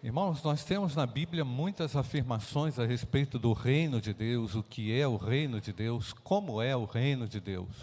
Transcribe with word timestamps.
Irmãos, 0.00 0.44
nós 0.44 0.62
temos 0.62 0.94
na 0.94 1.04
Bíblia 1.04 1.44
muitas 1.44 1.96
afirmações 1.96 2.78
a 2.78 2.86
respeito 2.86 3.36
do 3.36 3.52
reino 3.52 4.00
de 4.00 4.14
Deus, 4.14 4.54
o 4.54 4.62
que 4.62 4.96
é 4.96 5.08
o 5.08 5.16
reino 5.16 5.60
de 5.60 5.72
Deus, 5.72 6.12
como 6.12 6.62
é 6.62 6.76
o 6.76 6.84
reino 6.84 7.26
de 7.26 7.40
Deus. 7.40 7.74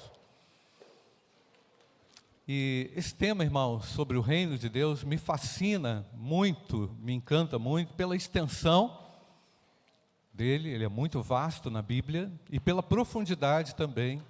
E 2.48 2.90
esse 2.96 3.14
tema, 3.14 3.44
irmãos, 3.44 3.88
sobre 3.88 4.16
o 4.16 4.22
reino 4.22 4.58
de 4.58 4.70
Deus 4.70 5.04
me 5.04 5.18
fascina 5.18 6.08
muito, 6.14 6.90
me 7.02 7.12
encanta 7.12 7.60
muito 7.60 7.94
pela 7.96 8.16
extensão 8.16 8.98
dele, 10.34 10.70
ele 10.70 10.86
é 10.86 10.90
muito 10.90 11.22
vasto 11.22 11.70
na 11.70 11.82
Bíblia, 11.82 12.32
e 12.50 12.62
pela 12.62 12.82
profundidade 12.82 13.76
também. 13.76 14.24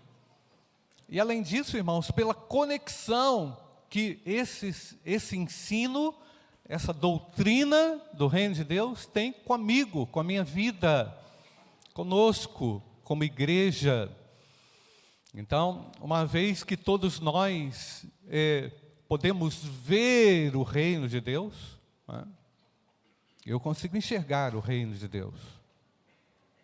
E 1.08 1.20
além 1.20 1.44
disso, 1.44 1.78
irmãos, 1.78 2.10
pela 2.10 2.34
conexão 2.34 3.56
que 3.92 4.20
esse, 4.26 4.98
esse 5.06 5.38
ensino, 5.38 6.16
essa 6.68 6.92
doutrina 6.92 8.02
do 8.14 8.28
reino 8.28 8.56
de 8.56 8.64
Deus 8.64 9.06
tem 9.06 9.32
comigo, 9.32 10.08
com 10.08 10.20
a 10.20 10.24
minha 10.24 10.44
vida, 10.44 11.16
conosco, 11.94 12.82
como 13.04 13.24
igreja. 13.24 14.12
Então, 15.34 15.92
uma 16.02 16.26
vez 16.26 16.64
que 16.64 16.76
todos 16.76 17.20
nós 17.20 18.06
é, 18.28 18.72
podemos 19.08 19.64
ver 19.64 20.56
o 20.56 20.64
reino 20.64 21.08
de 21.08 21.22
Deus, 21.22 21.54
né, 22.08 22.26
eu 23.46 23.60
consigo 23.60 23.96
enxergar 23.96 24.56
o 24.56 24.60
reino 24.60 24.96
de 24.96 25.08
Deus. 25.08 25.40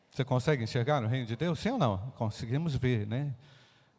Você 0.10 0.26
consegue 0.26 0.64
enxergar 0.64 1.04
o 1.04 1.08
reino 1.08 1.28
de 1.28 1.36
Deus? 1.36 1.60
Sim 1.60 1.72
ou 1.72 1.78
não? 1.78 1.98
Conseguimos 2.18 2.76
ver, 2.76 3.06
né? 3.06 3.34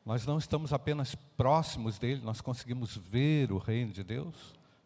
Nós 0.04 0.26
não 0.26 0.36
estamos 0.36 0.72
apenas 0.72 1.14
próximos 1.14 1.96
dele, 1.96 2.20
nós 2.24 2.40
conseguimos 2.40 2.96
ver 2.96 3.52
o 3.52 3.58
reino 3.58 3.92
de 3.92 4.02
Deus, 4.02 4.34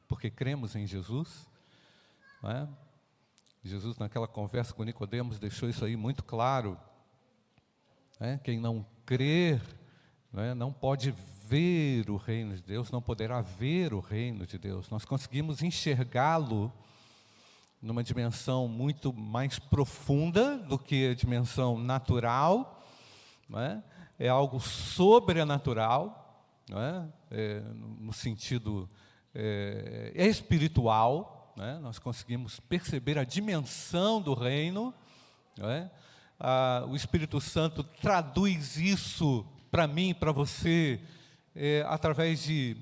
porque 0.08 0.30
cremos 0.30 0.74
em 0.76 0.86
Jesus. 0.86 1.48
Não 2.42 2.50
é? 2.50 2.68
Jesus, 3.64 3.98
naquela 3.98 4.28
conversa 4.28 4.72
com 4.72 4.84
Nicodemos, 4.84 5.38
deixou 5.38 5.68
isso 5.68 5.84
aí 5.84 5.96
muito 5.96 6.22
claro. 6.22 6.78
É? 8.20 8.38
Quem 8.38 8.60
não 8.60 8.86
crer 9.04 9.60
não, 10.32 10.42
é? 10.42 10.54
não 10.54 10.72
pode 10.72 11.14
ver 11.46 12.10
o 12.10 12.16
reino 12.16 12.54
de 12.54 12.62
Deus, 12.62 12.90
não 12.90 13.00
poderá 13.00 13.40
ver 13.40 13.94
o 13.94 14.00
reino 14.00 14.46
de 14.46 14.58
Deus. 14.58 14.90
Nós 14.90 15.04
conseguimos 15.04 15.62
enxergá-lo 15.62 16.72
numa 17.80 18.02
dimensão 18.02 18.66
muito 18.66 19.12
mais 19.12 19.58
profunda 19.58 20.58
do 20.58 20.78
que 20.78 21.10
a 21.10 21.14
dimensão 21.14 21.78
natural, 21.78 22.84
é? 23.54 23.82
é? 24.18 24.28
algo 24.28 24.60
sobrenatural, 24.60 26.44
é? 26.70 27.08
É, 27.30 27.60
no 28.00 28.12
sentido 28.12 28.90
é, 29.38 30.12
é 30.14 30.26
espiritual, 30.26 31.54
é? 31.58 31.78
nós 31.78 31.98
conseguimos 31.98 32.58
perceber 32.58 33.18
a 33.18 33.24
dimensão 33.24 34.20
do 34.20 34.32
reino, 34.32 34.94
é? 35.58 35.90
ah, 36.40 36.86
o 36.88 36.96
Espírito 36.96 37.38
Santo 37.38 37.84
traduz 37.84 38.78
isso 38.78 39.46
para 39.70 39.86
mim, 39.86 40.14
para 40.14 40.32
você, 40.32 40.98
é, 41.54 41.84
através 41.86 42.44
de 42.44 42.78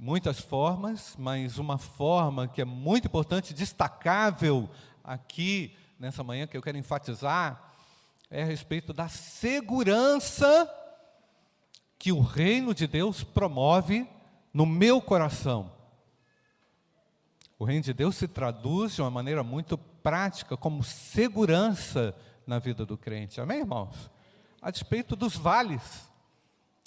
muitas 0.00 0.40
formas, 0.40 1.14
mas 1.18 1.58
uma 1.58 1.76
forma 1.76 2.48
que 2.48 2.62
é 2.62 2.64
muito 2.64 3.06
importante, 3.06 3.52
destacável 3.52 4.70
aqui 5.04 5.76
nessa 5.98 6.24
manhã, 6.24 6.46
que 6.46 6.56
eu 6.56 6.62
quero 6.62 6.78
enfatizar, 6.78 7.74
é 8.30 8.42
a 8.42 8.46
respeito 8.46 8.94
da 8.94 9.08
segurança 9.08 10.70
que 11.98 12.12
o 12.12 12.20
reino 12.22 12.72
de 12.72 12.86
Deus 12.86 13.22
promove 13.22 14.08
no 14.54 14.64
meu 14.64 15.02
coração. 15.02 15.76
O 17.58 17.64
reino 17.64 17.82
de 17.82 17.92
Deus 17.92 18.14
se 18.14 18.28
traduz 18.28 18.94
de 18.94 19.02
uma 19.02 19.10
maneira 19.10 19.42
muito 19.42 19.76
prática 19.76 20.56
como 20.56 20.84
segurança 20.84 22.14
na 22.46 22.60
vida 22.60 22.86
do 22.86 22.96
crente. 22.96 23.40
Amém, 23.40 23.58
irmãos? 23.58 24.08
A 24.62 24.70
despeito 24.70 25.16
dos 25.16 25.34
vales, 25.34 26.08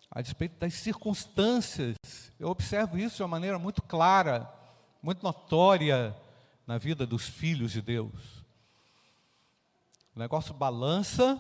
a 0.10 0.22
despeito 0.22 0.58
das 0.58 0.76
circunstâncias. 0.76 1.98
Eu 2.40 2.48
observo 2.48 2.98
isso 2.98 3.18
de 3.18 3.24
uma 3.24 3.28
maneira 3.28 3.60
muito 3.60 3.82
clara, 3.82 4.50
muito 5.04 5.22
notória 5.24 6.16
na 6.66 6.78
vida 6.78 7.06
dos 7.06 7.28
filhos 7.28 7.74
de 7.74 7.82
Deus. 7.82 8.46
O 10.16 10.20
negócio 10.20 10.54
balança, 10.54 11.38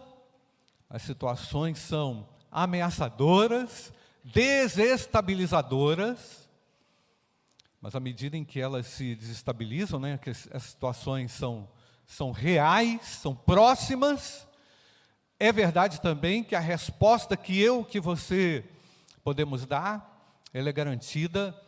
as 0.89 1.03
situações 1.03 1.79
são 1.79 2.28
ameaçadoras, 2.51 3.94
desestabilizadoras, 4.25 6.50
mas 7.81 7.95
à 7.95 7.99
medida 7.99 8.37
em 8.37 8.45
que 8.45 8.59
elas 8.61 8.85
se 8.85 9.15
desestabilizam, 9.15 9.99
né, 9.99 10.17
que 10.17 10.29
as 10.29 10.63
situações 10.63 11.31
são, 11.31 11.67
são 12.05 12.31
reais, 12.31 13.01
são 13.01 13.35
próximas, 13.35 14.47
é 15.39 15.51
verdade 15.51 15.99
também 15.99 16.43
que 16.43 16.55
a 16.55 16.59
resposta 16.59 17.35
que 17.35 17.59
eu, 17.59 17.83
que 17.83 17.99
você 17.99 18.63
podemos 19.23 19.65
dar, 19.65 20.37
ela 20.53 20.69
é 20.69 20.71
garantida 20.71 21.59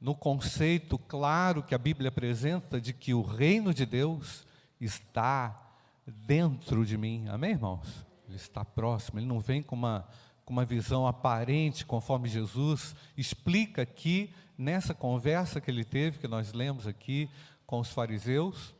no 0.00 0.14
conceito 0.14 0.98
claro 0.98 1.62
que 1.62 1.74
a 1.74 1.78
Bíblia 1.78 2.08
apresenta 2.08 2.80
de 2.80 2.92
que 2.92 3.14
o 3.14 3.22
reino 3.22 3.72
de 3.72 3.86
Deus 3.86 4.44
está 4.80 5.68
dentro 6.06 6.84
de 6.84 6.96
mim. 6.96 7.28
Amém, 7.28 7.52
irmãos? 7.52 8.06
Ele 8.26 8.36
está 8.36 8.64
próximo, 8.64 9.18
ele 9.18 9.26
não 9.26 9.40
vem 9.40 9.62
com 9.62 9.76
uma, 9.76 10.08
com 10.48 10.52
uma 10.54 10.64
visão 10.64 11.06
aparente, 11.06 11.84
conforme 11.84 12.26
Jesus 12.26 12.96
explica 13.18 13.82
aqui 13.82 14.32
nessa 14.56 14.94
conversa 14.94 15.60
que 15.60 15.70
ele 15.70 15.84
teve, 15.84 16.18
que 16.18 16.26
nós 16.26 16.54
lemos 16.54 16.86
aqui 16.86 17.28
com 17.66 17.78
os 17.80 17.90
fariseus. 17.90 18.74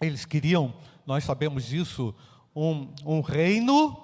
Eles 0.00 0.24
queriam, 0.24 0.74
nós 1.06 1.22
sabemos 1.22 1.64
disso, 1.64 2.12
um, 2.52 2.92
um 3.04 3.20
reino 3.20 3.96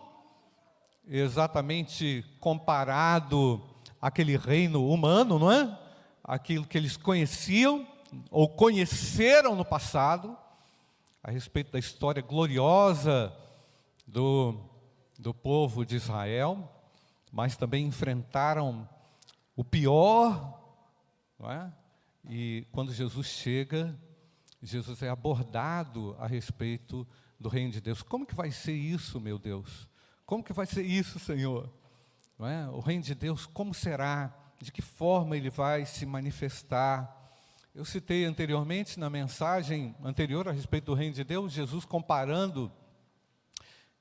exatamente 1.08 2.24
comparado 2.38 3.60
àquele 4.00 4.36
reino 4.36 4.88
humano, 4.88 5.40
não 5.40 5.50
é? 5.50 5.76
Aquilo 6.22 6.64
que 6.64 6.78
eles 6.78 6.96
conheciam 6.96 7.84
ou 8.30 8.48
conheceram 8.48 9.56
no 9.56 9.64
passado, 9.64 10.38
a 11.20 11.32
respeito 11.32 11.72
da 11.72 11.80
história 11.80 12.22
gloriosa 12.22 13.36
do, 14.06 14.54
do 15.18 15.34
povo 15.34 15.84
de 15.84 15.96
Israel, 15.96 16.68
mas 17.32 17.56
também 17.56 17.86
enfrentaram 17.86 18.86
o 19.56 19.64
pior, 19.64 20.60
é? 21.40 21.72
E 22.28 22.66
quando 22.70 22.92
Jesus 22.92 23.26
chega, 23.26 23.98
Jesus 24.62 25.02
é 25.02 25.08
abordado 25.08 26.14
a 26.20 26.26
respeito 26.26 27.08
do 27.40 27.48
reino 27.48 27.72
de 27.72 27.80
Deus. 27.80 28.02
Como 28.02 28.26
que 28.26 28.34
vai 28.34 28.50
ser 28.52 28.74
isso, 28.74 29.20
meu 29.20 29.38
Deus? 29.38 29.88
Como 30.24 30.44
que 30.44 30.52
vai 30.52 30.66
ser 30.66 30.84
isso, 30.84 31.18
Senhor? 31.18 31.68
É? 32.38 32.68
O 32.68 32.80
reino 32.80 33.02
de 33.02 33.14
Deus, 33.14 33.46
como 33.46 33.74
será? 33.74 34.32
De 34.60 34.70
que 34.70 34.82
forma 34.82 35.36
ele 35.36 35.50
vai 35.50 35.84
se 35.84 36.06
manifestar? 36.06 37.18
Eu 37.74 37.84
citei 37.84 38.24
anteriormente, 38.24 39.00
na 39.00 39.10
mensagem 39.10 39.96
anterior 40.04 40.48
a 40.48 40.52
respeito 40.52 40.86
do 40.86 40.94
reino 40.94 41.14
de 41.14 41.24
Deus, 41.24 41.52
Jesus 41.52 41.84
comparando, 41.84 42.70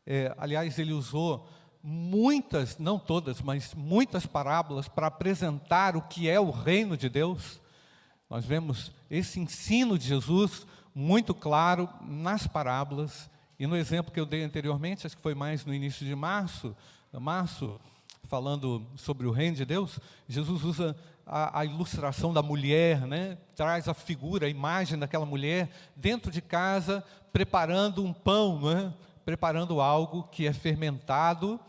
é, 0.05 0.33
aliás, 0.37 0.77
ele 0.77 0.93
usou 0.93 1.47
muitas, 1.83 2.77
não 2.77 2.99
todas, 2.99 3.41
mas 3.41 3.73
muitas 3.73 4.25
parábolas 4.25 4.87
para 4.87 5.07
apresentar 5.07 5.95
o 5.95 6.01
que 6.01 6.29
é 6.29 6.39
o 6.39 6.51
reino 6.51 6.95
de 6.95 7.09
Deus. 7.09 7.61
Nós 8.29 8.45
vemos 8.45 8.91
esse 9.09 9.39
ensino 9.39 9.97
de 9.97 10.07
Jesus 10.07 10.65
muito 10.93 11.33
claro 11.33 11.89
nas 12.01 12.47
parábolas 12.47 13.29
e 13.61 13.67
no 13.67 13.77
exemplo 13.77 14.11
que 14.11 14.19
eu 14.19 14.25
dei 14.25 14.43
anteriormente, 14.43 15.05
acho 15.05 15.15
que 15.15 15.21
foi 15.21 15.35
mais 15.35 15.63
no 15.67 15.71
início 15.71 16.03
de 16.03 16.15
março, 16.15 16.75
março, 17.13 17.79
falando 18.23 18.87
sobre 18.95 19.27
o 19.27 19.31
reino 19.31 19.55
de 19.55 19.63
Deus, 19.63 19.99
Jesus 20.27 20.63
usa 20.63 20.97
a, 21.23 21.59
a, 21.59 21.65
ilustração 21.65 22.33
da 22.33 22.41
mulher, 22.41 23.05
né? 23.05 23.37
traz 23.55 23.87
a 23.87 23.93
figura, 23.93 24.47
a 24.47 24.49
imagem 24.49 24.97
daquela 24.97 25.27
mulher 25.27 25.69
dentro 25.95 26.31
de 26.31 26.41
casa, 26.41 27.03
preparando 27.31 28.03
um 28.03 28.11
pão, 28.11 28.59
né? 28.61 28.91
Preparando 29.25 29.81
algo 29.81 30.23
que 30.23 30.47
é 30.47 30.53
fermentado 30.53 31.59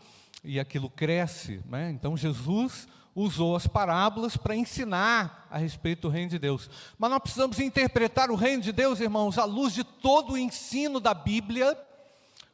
e 0.43 0.59
aquilo 0.59 0.89
cresce. 0.89 1.61
Né? 1.65 1.91
Então 1.91 2.17
Jesus 2.17 2.87
usou 3.15 3.55
as 3.55 3.67
parábolas 3.67 4.35
para 4.35 4.55
ensinar 4.55 5.47
a 5.49 5.57
respeito 5.57 6.03
do 6.03 6.09
reino 6.09 6.31
de 6.31 6.39
Deus. 6.39 6.69
Mas 6.97 7.11
nós 7.11 7.19
precisamos 7.19 7.59
interpretar 7.59 8.31
o 8.31 8.35
reino 8.35 8.63
de 8.63 8.71
Deus, 8.71 8.99
irmãos, 8.99 9.37
à 9.37 9.45
luz 9.45 9.73
de 9.73 9.83
todo 9.83 10.33
o 10.33 10.37
ensino 10.37 10.99
da 10.99 11.13
Bíblia, 11.13 11.77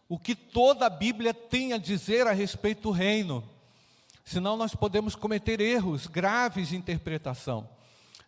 o 0.08 0.20
que 0.20 0.36
toda 0.36 0.86
a 0.86 0.90
Bíblia 0.90 1.34
tem 1.34 1.72
a 1.72 1.78
dizer 1.78 2.28
a 2.28 2.32
respeito 2.32 2.84
do 2.84 2.92
reino. 2.92 3.44
Senão 4.26 4.58
nós 4.58 4.76
podemos 4.76 5.16
cometer 5.16 5.62
erros 5.62 6.08
graves 6.08 6.70
de 6.70 6.76
interpretação. 6.76 7.68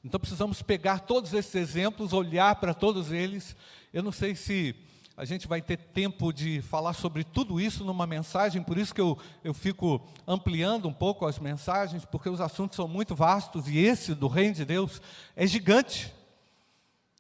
Então 0.04 0.20
precisamos 0.20 0.62
pegar 0.62 1.02
todos 1.02 1.34
esses 1.34 1.54
exemplos, 1.54 2.14
olhar 2.14 2.56
para 2.56 2.74
todos 2.74 3.12
eles. 3.12 3.56
Eu 3.94 4.02
não 4.02 4.12
sei 4.12 4.36
se 4.36 4.76
a 5.16 5.26
gente 5.26 5.48
vai 5.48 5.62
ter 5.62 5.78
tempo 5.78 6.32
de 6.32 6.62
falar 6.62 6.94
sobre 6.94 7.24
tudo 7.24 7.60
isso 7.60 7.84
numa 7.84 8.08
mensagem, 8.08 8.64
por 8.64 8.78
isso 8.78 8.94
que 8.94 9.02
eu, 9.02 9.18
eu 9.44 9.54
fico 9.54 10.02
ampliando 10.28 10.88
um 10.88 10.94
pouco 10.94 11.26
as 11.26 11.38
mensagens, 11.38 12.06
porque 12.06 12.30
os 12.30 12.42
assuntos 12.42 12.76
são 12.76 12.88
muito 12.88 13.14
vastos 13.14 13.68
e 13.68 13.78
esse 13.78 14.16
do 14.16 14.28
Reino 14.28 14.56
de 14.56 14.66
Deus 14.66 15.02
é 15.36 15.46
gigante. 15.46 16.14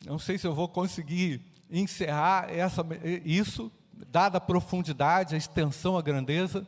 Não 0.05 0.17
sei 0.17 0.37
se 0.37 0.47
eu 0.47 0.55
vou 0.55 0.67
conseguir 0.67 1.41
encerrar 1.69 2.51
essa, 2.51 2.85
isso, 3.23 3.71
dada 4.09 4.37
a 4.37 4.41
profundidade, 4.41 5.35
a 5.35 5.37
extensão, 5.37 5.97
a 5.97 6.01
grandeza 6.01 6.67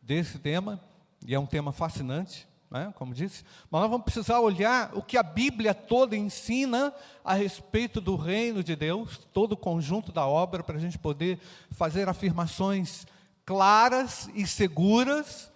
desse 0.00 0.38
tema, 0.38 0.80
e 1.26 1.34
é 1.34 1.38
um 1.38 1.46
tema 1.46 1.70
fascinante, 1.70 2.48
né, 2.72 2.92
como 2.96 3.12
disse, 3.12 3.44
mas 3.70 3.82
nós 3.82 3.90
vamos 3.90 4.04
precisar 4.04 4.40
olhar 4.40 4.90
o 4.94 5.02
que 5.02 5.18
a 5.18 5.22
Bíblia 5.22 5.74
toda 5.74 6.16
ensina 6.16 6.92
a 7.22 7.34
respeito 7.34 8.00
do 8.00 8.16
reino 8.16 8.64
de 8.64 8.74
Deus, 8.74 9.28
todo 9.30 9.52
o 9.52 9.56
conjunto 9.56 10.10
da 10.10 10.26
obra, 10.26 10.62
para 10.62 10.78
a 10.78 10.80
gente 10.80 10.98
poder 10.98 11.38
fazer 11.70 12.08
afirmações 12.08 13.06
claras 13.44 14.30
e 14.34 14.46
seguras, 14.46 15.52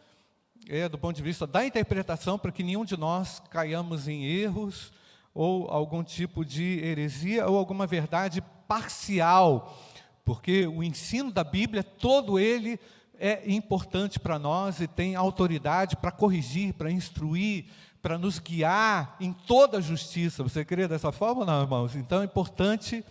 é, 0.68 0.90
do 0.90 0.98
ponto 0.98 1.16
de 1.16 1.22
vista 1.22 1.46
da 1.46 1.64
interpretação, 1.64 2.38
para 2.38 2.52
que 2.52 2.62
nenhum 2.62 2.84
de 2.84 2.98
nós 2.98 3.40
caiamos 3.50 4.06
em 4.06 4.26
erros 4.26 4.92
ou 5.32 5.70
algum 5.70 6.04
tipo 6.04 6.44
de 6.44 6.80
heresia 6.84 7.46
ou 7.46 7.56
alguma 7.56 7.86
verdade 7.86 8.42
parcial, 8.68 9.74
porque 10.22 10.66
o 10.66 10.82
ensino 10.82 11.32
da 11.32 11.44
Bíblia, 11.44 11.82
todo 11.82 12.38
ele 12.38 12.78
é 13.18 13.42
importante 13.46 14.18
para 14.18 14.38
nós 14.38 14.80
e 14.80 14.86
tem 14.86 15.14
autoridade 15.14 15.96
para 15.96 16.10
corrigir, 16.10 16.74
para 16.74 16.90
instruir, 16.90 17.66
para 18.02 18.18
nos 18.18 18.38
guiar 18.38 19.16
em 19.20 19.32
toda 19.32 19.78
a 19.78 19.80
justiça. 19.80 20.42
Você 20.42 20.64
crê 20.64 20.86
dessa 20.86 21.10
forma, 21.10 21.44
não, 21.44 21.62
irmãos? 21.62 21.96
Então 21.96 22.22
é 22.22 22.24
importante 22.24 23.04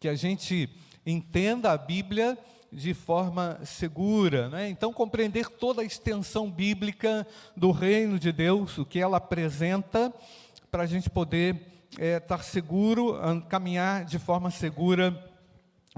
que 0.00 0.08
a 0.08 0.14
gente 0.14 0.68
entenda 1.06 1.72
a 1.72 1.78
Bíblia 1.78 2.36
de 2.74 2.92
forma 2.92 3.60
segura. 3.64 4.48
Né? 4.48 4.68
Então, 4.68 4.92
compreender 4.92 5.48
toda 5.48 5.82
a 5.82 5.84
extensão 5.84 6.50
bíblica 6.50 7.26
do 7.56 7.70
reino 7.70 8.18
de 8.18 8.32
Deus, 8.32 8.76
o 8.78 8.84
que 8.84 8.98
ela 8.98 9.18
apresenta, 9.18 10.12
para 10.70 10.82
a 10.82 10.86
gente 10.86 11.08
poder 11.08 11.86
é, 11.98 12.16
estar 12.16 12.42
seguro, 12.42 13.16
caminhar 13.48 14.04
de 14.04 14.18
forma 14.18 14.50
segura, 14.50 15.30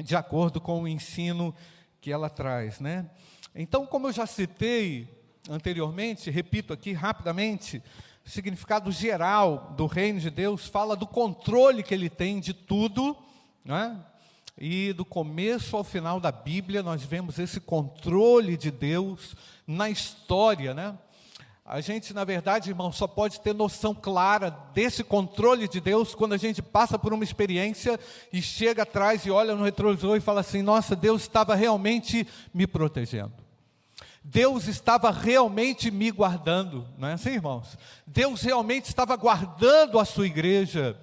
de 0.03 0.15
acordo 0.15 0.61
com 0.61 0.83
o 0.83 0.89
ensino 0.89 1.55
que 2.01 2.13
ela 2.13 2.29
traz. 2.29 2.79
Né? 2.79 3.07
Então, 3.59 3.87
como 3.87 4.09
eu 4.09 4.13
já 4.13 4.27
citei 4.27 5.09
anteriormente, 5.49 6.31
repito 6.31 6.73
aqui 6.73 6.93
rapidamente, 6.93 7.83
o 8.25 8.29
significado 8.29 8.93
geral 8.93 9.75
do 9.77 9.87
reino 9.87 10.21
de 10.21 10.31
Deus 10.31 10.67
fala 10.67 10.95
do 10.95 11.07
controle 11.07 11.83
que 11.83 11.95
ele 11.95 12.11
tem 12.11 12.39
de 12.39 12.53
tudo, 12.53 13.17
né? 13.65 13.99
e 14.59 14.93
do 14.93 15.05
começo 15.05 15.77
ao 15.77 15.85
final 15.85 16.19
da 16.19 16.33
Bíblia 16.33 16.83
nós 16.83 17.03
vemos 17.03 17.39
esse 17.39 17.61
controle 17.61 18.57
de 18.57 18.71
Deus 18.71 19.35
na 19.67 19.91
história, 19.91 20.73
né? 20.73 20.97
A 21.69 21.81
gente, 21.81 22.15
na 22.15 22.23
verdade, 22.23 22.71
irmão, 22.71 22.93
só 22.93 23.09
pode 23.09 23.41
ter 23.41 23.53
noção 23.53 23.93
clara 23.93 24.51
desse 24.73 25.03
controle 25.03 25.67
de 25.67 25.81
Deus 25.81 26.15
quando 26.15 26.33
a 26.33 26.37
gente 26.37 26.63
passa 26.63 26.97
por 26.97 27.13
uma 27.13 27.25
experiência 27.25 27.99
e 28.33 28.41
chega 28.41 28.85
atrás 28.85 29.27
e 29.27 29.33
olha 29.33 29.55
no 29.57 29.65
retrovisor 29.65 30.17
e 30.17 30.21
fala 30.21 30.43
assim: 30.43 30.63
nossa, 30.63 30.95
Deus 30.95 31.23
estava 31.23 31.57
realmente 31.57 32.27
me 32.55 32.69
protegendo. 32.69 33.46
Deus 34.29 34.67
estava 34.67 35.13
realmente 35.13 35.89
me 35.89 36.11
guardando, 36.11 36.85
não 36.99 37.07
é 37.07 37.13
assim, 37.13 37.31
irmãos? 37.31 37.79
Deus 38.05 38.43
realmente 38.43 38.87
estava 38.87 39.15
guardando 39.15 40.01
a 40.01 40.05
sua 40.05 40.27
igreja 40.27 40.99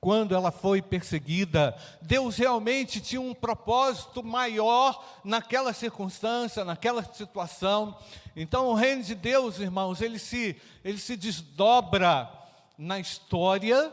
quando 0.00 0.34
ela 0.34 0.50
foi 0.50 0.82
perseguida. 0.82 1.76
Deus 2.02 2.36
realmente 2.36 3.00
tinha 3.00 3.20
um 3.20 3.32
propósito 3.32 4.20
maior 4.20 5.00
naquela 5.22 5.72
circunstância, 5.72 6.64
naquela 6.64 7.04
situação. 7.04 7.96
Então, 8.34 8.66
o 8.66 8.74
reino 8.74 9.04
de 9.04 9.14
Deus, 9.14 9.60
irmãos, 9.60 10.00
ele 10.00 10.18
se, 10.18 10.60
ele 10.84 10.98
se 10.98 11.16
desdobra 11.16 12.28
na 12.76 12.98
história, 12.98 13.92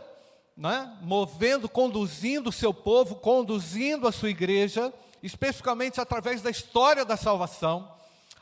né? 0.58 0.98
movendo, 1.04 1.70
conduzindo 1.70 2.50
o 2.50 2.52
seu 2.52 2.74
povo, 2.74 3.18
conduzindo 3.18 4.08
a 4.08 4.12
sua 4.12 4.32
igreja, 4.32 4.92
especificamente 5.22 6.02
através 6.02 6.42
da 6.42 6.50
história 6.50 7.06
da 7.06 7.16
salvação. 7.16 7.94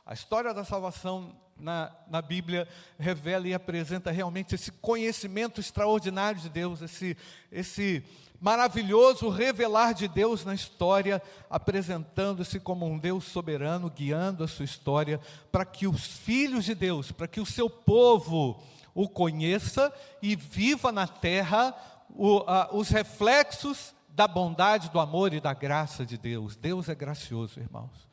A 0.06 0.14
história 0.14 0.54
da 0.54 0.64
salvação 0.64 1.36
na, 1.58 1.92
na 2.10 2.22
Bíblia 2.22 2.68
revela 2.98 3.48
e 3.48 3.54
apresenta 3.54 4.12
realmente 4.12 4.56
esse 4.56 4.72
conhecimento 4.72 5.62
extraordinário 5.62 6.42
de 6.42 6.50
Deus, 6.50 6.82
esse, 6.82 7.16
esse 7.52 8.04
maravilhoso 8.40 9.30
revelar 9.30 9.94
de 9.94 10.08
Deus 10.08 10.44
na 10.44 10.56
história, 10.56 11.22
apresentando-se 11.50 12.60
como 12.60 12.88
um 12.88 12.98
Deus 12.98 13.26
soberano, 13.26 13.90
guiando 13.90 14.44
a 14.44 14.48
sua 14.48 14.66
história, 14.66 15.22
para 15.52 15.64
que 15.64 15.88
os 15.88 16.06
filhos 16.06 16.66
de 16.66 16.74
Deus, 16.74 17.12
para 17.12 17.28
que 17.28 17.40
o 17.40 17.46
seu 17.46 17.70
povo 17.70 18.62
o 18.94 19.08
conheça 19.08 19.94
e 20.22 20.36
viva 20.36 20.92
na 20.92 21.08
terra 21.08 21.74
o, 22.10 22.40
a, 22.48 22.70
os 22.74 22.90
reflexos 22.90 23.94
da 24.10 24.28
bondade, 24.28 24.90
do 24.90 25.00
amor 25.00 25.34
e 25.34 25.40
da 25.40 25.54
graça 25.54 26.06
de 26.06 26.18
Deus. 26.18 26.58
Deus 26.58 26.90
é 26.90 26.96
gracioso, 26.96 27.60
irmãos. 27.60 28.11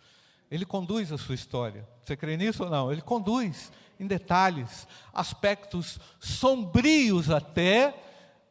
Ele 0.51 0.65
conduz 0.65 1.13
a 1.13 1.19
sua 1.19 1.35
história. 1.35 1.87
Você 2.05 2.17
crê 2.17 2.37
nisso 2.37 2.65
ou 2.65 2.71
não? 2.71 2.91
Ele 2.91 3.03
conduz 3.03 3.71
em 4.01 4.07
detalhes, 4.07 4.87
aspectos 5.13 5.99
sombrios 6.21 7.31
até, 7.31 7.95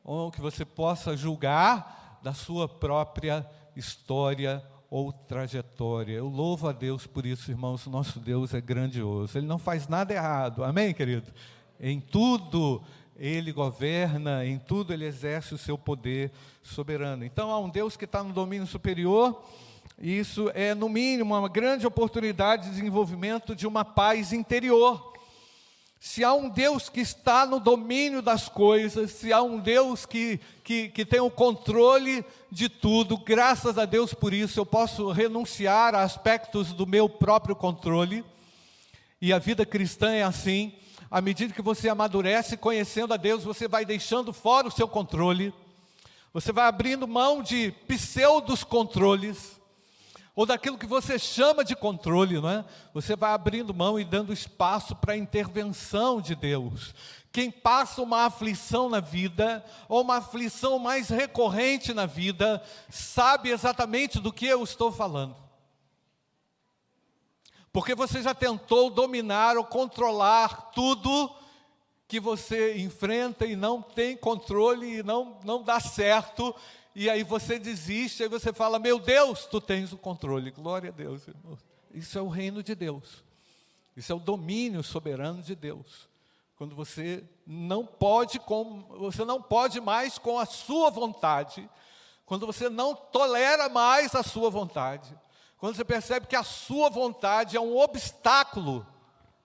ou 0.04 0.32
que 0.32 0.42
você 0.42 0.64
possa 0.64 1.16
julgar 1.16 2.20
da 2.22 2.34
sua 2.34 2.68
própria 2.68 3.50
história 3.76 4.64
ou 4.90 5.12
trajetória. 5.12 6.14
Eu 6.14 6.28
louvo 6.28 6.68
a 6.68 6.72
Deus 6.72 7.06
por 7.06 7.26
isso, 7.26 7.52
irmãos. 7.52 7.86
Nosso 7.88 8.20
Deus 8.20 8.54
é 8.54 8.62
grandioso. 8.62 9.38
Ele 9.38 9.48
não 9.48 9.58
faz 9.58 9.88
nada 9.88 10.14
errado. 10.14 10.64
Amém, 10.64 10.94
querido? 10.94 11.32
Em 11.80 12.00
tudo 12.00 12.82
ele 13.20 13.52
governa, 13.52 14.46
em 14.46 14.60
tudo 14.60 14.94
ele 14.94 15.06
exerce 15.06 15.54
o 15.54 15.58
seu 15.58 15.78
poder 15.78 16.32
soberano. 16.62 17.26
Então 17.26 17.52
há 17.52 17.60
um 17.60 17.70
Deus 17.70 17.98
que 17.98 18.06
está 18.06 18.24
no 18.24 18.32
domínio 18.32 18.68
superior 18.68 19.44
isso 20.00 20.51
é, 20.54 20.75
no 20.75 20.88
mínimo, 20.88 21.36
uma 21.36 21.50
grande 21.50 21.88
oportunidade 21.88 22.63
de 22.66 22.69
desenvolvimento 22.69 23.56
de 23.56 23.66
uma 23.66 23.84
paz 23.84 24.31
interior. 24.31 25.13
Se 26.00 26.24
há 26.24 26.31
um 26.34 26.48
Deus 26.48 26.88
que 26.88 27.01
está 27.01 27.45
no 27.45 27.60
domínio 27.60 28.22
das 28.22 28.48
coisas, 28.48 29.12
se 29.12 29.34
há 29.34 29.42
um 29.42 29.60
Deus 29.60 30.06
que, 30.06 30.39
que, 30.63 30.89
que 30.89 31.04
tem 31.04 31.19
o 31.19 31.31
controle 31.31 32.24
de 32.51 32.69
tudo, 32.69 33.18
graças 33.18 33.80
a 33.80 33.86
Deus 33.86 34.13
por 34.13 34.31
isso, 34.31 34.60
eu 34.60 34.66
posso 34.66 35.10
renunciar 35.10 35.95
a 35.95 36.04
aspectos 36.04 36.72
do 36.72 36.86
meu 36.86 37.10
próprio 37.10 37.56
controle. 37.56 38.24
E 39.19 39.34
a 39.34 39.39
vida 39.39 39.66
cristã 39.66 40.12
é 40.12 40.22
assim. 40.22 40.74
À 41.10 41.19
medida 41.22 41.54
que 41.54 41.62
você 41.63 41.89
amadurece 41.89 42.56
conhecendo 42.56 43.16
a 43.16 43.18
Deus, 43.18 43.44
você 43.44 43.68
vai 43.68 43.84
deixando 43.84 44.31
fora 44.31 44.68
o 44.68 44.72
seu 44.72 44.88
controle, 44.88 45.51
você 46.31 46.51
vai 46.51 46.68
abrindo 46.68 47.07
mão 47.07 47.42
de 47.42 47.72
pseudos 47.88 48.63
controles 48.63 49.57
ou 50.38 50.46
daquilo 50.46 50.77
que 50.77 50.86
você 50.86 51.17
chama 51.17 51.65
de 51.65 51.75
controle, 51.75 52.39
não 52.39 52.48
é? 52.48 52.63
Você 52.94 53.15
vai 53.15 53.32
abrindo 53.32 53.74
mão 53.74 54.00
e 54.00 54.06
dando 54.06 54.32
espaço 54.32 54.96
para 54.96 55.13
a 55.13 55.17
intervenção 55.17 56.22
de 56.22 56.36
Deus. 56.36 56.94
Quem 57.32 57.50
passa 57.50 58.03
uma 58.03 58.25
aflição 58.25 58.88
na 58.88 59.00
vida, 59.00 59.65
ou 59.89 60.01
uma 60.01 60.17
aflição 60.17 60.77
mais 60.77 61.10
recorrente 61.10 61.91
na 61.91 62.06
vida, 62.06 62.62
sabe 62.88 63.50
exatamente 63.50 64.20
do 64.20 64.32
que 64.32 64.46
eu 64.46 64.63
estou 64.63 64.91
falando. 64.91 65.36
Porque 67.74 67.96
você 67.96 68.22
já 68.22 68.36
tentou 68.36 68.91
dominar 68.91 69.58
ou 69.58 69.63
controlar 69.63 70.70
tudo 70.70 71.36
que 72.08 72.20
você 72.20 72.77
enfrenta 72.77 73.44
e 73.44 73.56
não 73.56 73.82
tem 73.82 74.15
controle 74.15 75.00
e 75.00 75.03
não, 75.03 75.39
não 75.44 75.63
dá 75.63 75.79
certo, 75.79 76.56
e 77.00 77.12
aí 77.12 77.22
você 77.22 77.60
desiste, 77.60 78.24
aí 78.24 78.30
você 78.30 78.51
fala: 78.51 78.80
Meu 78.80 78.98
Deus, 78.98 79.46
tu 79.46 79.62
tens 79.62 79.94
o 79.94 79.98
controle. 80.00 80.50
Glória 80.50 80.89
a 80.89 80.92
Deus, 80.92 81.27
irmão. 81.27 81.56
Isso 81.94 82.18
é 82.18 82.22
o 82.24 82.27
reino 82.27 82.63
de 82.63 82.74
Deus. 82.74 83.24
Isso 83.96 84.12
é 84.12 84.16
o 84.16 84.20
domínio 84.20 84.82
soberano 84.82 85.44
de 85.44 85.56
Deus. 85.56 86.10
Quando 86.56 86.75
você 86.75 87.24
não 87.46 87.86
pode 87.86 88.39
com, 88.39 88.82
você 88.98 89.24
não 89.24 89.39
pode 89.39 89.80
mais 89.80 90.18
com 90.18 90.39
a 90.39 90.46
sua 90.48 90.89
vontade, 90.89 91.70
quando 92.25 92.48
você 92.48 92.68
não 92.68 92.96
tolera 92.96 93.70
mais 93.70 94.16
a 94.16 94.24
sua 94.24 94.50
vontade, 94.50 95.16
quando 95.60 95.75
você 95.75 95.86
percebe 95.86 96.25
que 96.25 96.36
a 96.36 96.42
sua 96.42 96.89
vontade 96.89 97.56
é 97.56 97.62
um 97.62 97.77
obstáculo 97.77 98.84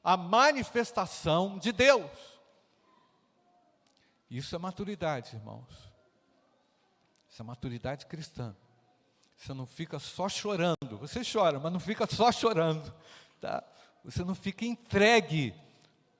à 0.03 0.17
manifestação 0.17 1.59
de 1.59 1.71
Deus. 1.71 2.11
Isso 4.31 4.57
é 4.57 4.59
maturidade, 4.59 5.37
irmãos. 5.37 5.92
Isso 7.33 7.41
é 7.41 7.45
maturidade 7.47 8.05
cristã. 8.05 8.55
Você 9.35 9.55
não 9.55 9.65
fica 9.65 9.99
só 9.99 10.29
chorando. 10.29 10.99
Você 11.01 11.23
chora, 11.25 11.59
mas 11.59 11.73
não 11.73 11.81
fica 11.81 12.07
só 12.07 12.31
chorando. 12.31 12.93
Tá? 13.41 13.65
Você 14.05 14.23
não 14.23 14.35
fica 14.35 14.67
entregue 14.67 15.55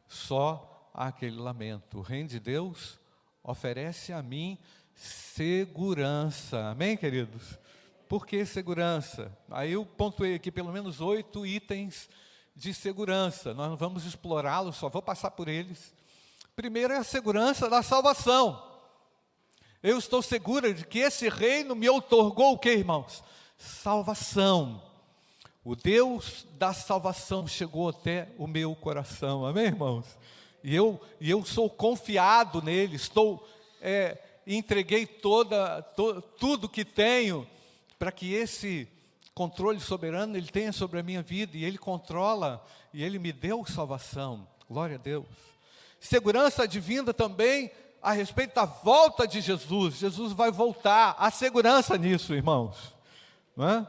só 0.09 0.91
àquele 0.95 1.37
lamento. 1.37 1.99
O 1.99 2.01
reino 2.01 2.31
de 2.31 2.41
Deus 2.41 2.99
oferece 3.45 4.11
a 4.11 4.23
mim 4.23 4.59
segurança. 4.95 6.71
Amém, 6.71 6.97
queridos? 6.97 7.59
Por 8.09 8.27
que 8.27 8.47
segurança? 8.47 9.37
Aí 9.51 9.73
eu 9.73 9.85
pontuei 9.85 10.35
aqui 10.35 10.51
pelo 10.51 10.73
menos 10.73 11.03
oito 11.03 11.45
itens 11.45 12.09
de 12.57 12.73
segurança. 12.73 13.53
Nós 13.53 13.69
não 13.69 13.77
vamos 13.77 14.07
explorá-los, 14.07 14.77
só 14.77 14.89
vou 14.89 15.03
passar 15.03 15.33
por 15.33 15.47
eles. 15.47 15.95
Primeiro 16.57 16.95
é 16.95 16.97
a 16.97 17.05
segurança 17.05 17.69
da 17.69 17.83
salvação. 17.83 18.72
Eu 19.83 19.99
estou 19.99 20.23
segura 20.23 20.73
de 20.73 20.87
que 20.87 21.01
esse 21.01 21.29
reino 21.29 21.75
me 21.75 21.89
outorgou 21.89 22.53
o 22.53 22.59
que, 22.59 22.71
irmãos? 22.71 23.21
Salvação. 23.59 24.81
O 25.65 25.75
Deus 25.75 26.47
da 26.57 26.73
salvação 26.73 27.49
chegou 27.49 27.89
até 27.89 28.29
o 28.39 28.47
meu 28.47 28.77
coração, 28.77 29.45
amém, 29.45 29.65
irmãos? 29.65 30.07
E 30.63 30.73
eu, 30.73 31.01
e 31.21 31.29
eu 31.29 31.45
sou 31.45 31.69
confiado 31.69 32.63
nele, 32.63 32.95
estou, 32.95 33.45
é, 33.81 34.19
entreguei 34.47 35.05
toda, 35.05 35.83
to, 35.83 36.23
tudo 36.39 36.69
que 36.69 36.85
tenho 36.85 37.45
para 37.99 38.13
que 38.13 38.33
esse 38.33 38.87
controle 39.35 39.81
soberano 39.81 40.37
ele 40.37 40.47
tenha 40.47 40.71
sobre 40.71 41.01
a 41.01 41.03
minha 41.03 41.23
vida 41.23 41.57
e 41.57 41.65
ele 41.65 41.79
controla 41.79 42.65
e 42.95 43.03
ele 43.03 43.19
me 43.19 43.33
deu 43.33 43.65
salvação. 43.67 44.47
Glória 44.71 44.95
a 44.95 45.01
Deus. 45.01 45.27
Segurança 45.99 46.69
divina 46.69 47.13
também 47.13 47.71
a 48.03 48.13
respeito 48.13 48.55
da 48.55 48.65
volta 48.65 49.29
de 49.29 49.41
Jesus. 49.41 49.95
Jesus 49.95 50.33
vai 50.33 50.51
voltar. 50.51 51.15
Há 51.19 51.31
segurança 51.31 51.97
nisso, 51.97 52.35
irmãos. 52.35 52.95
É? 53.57 53.87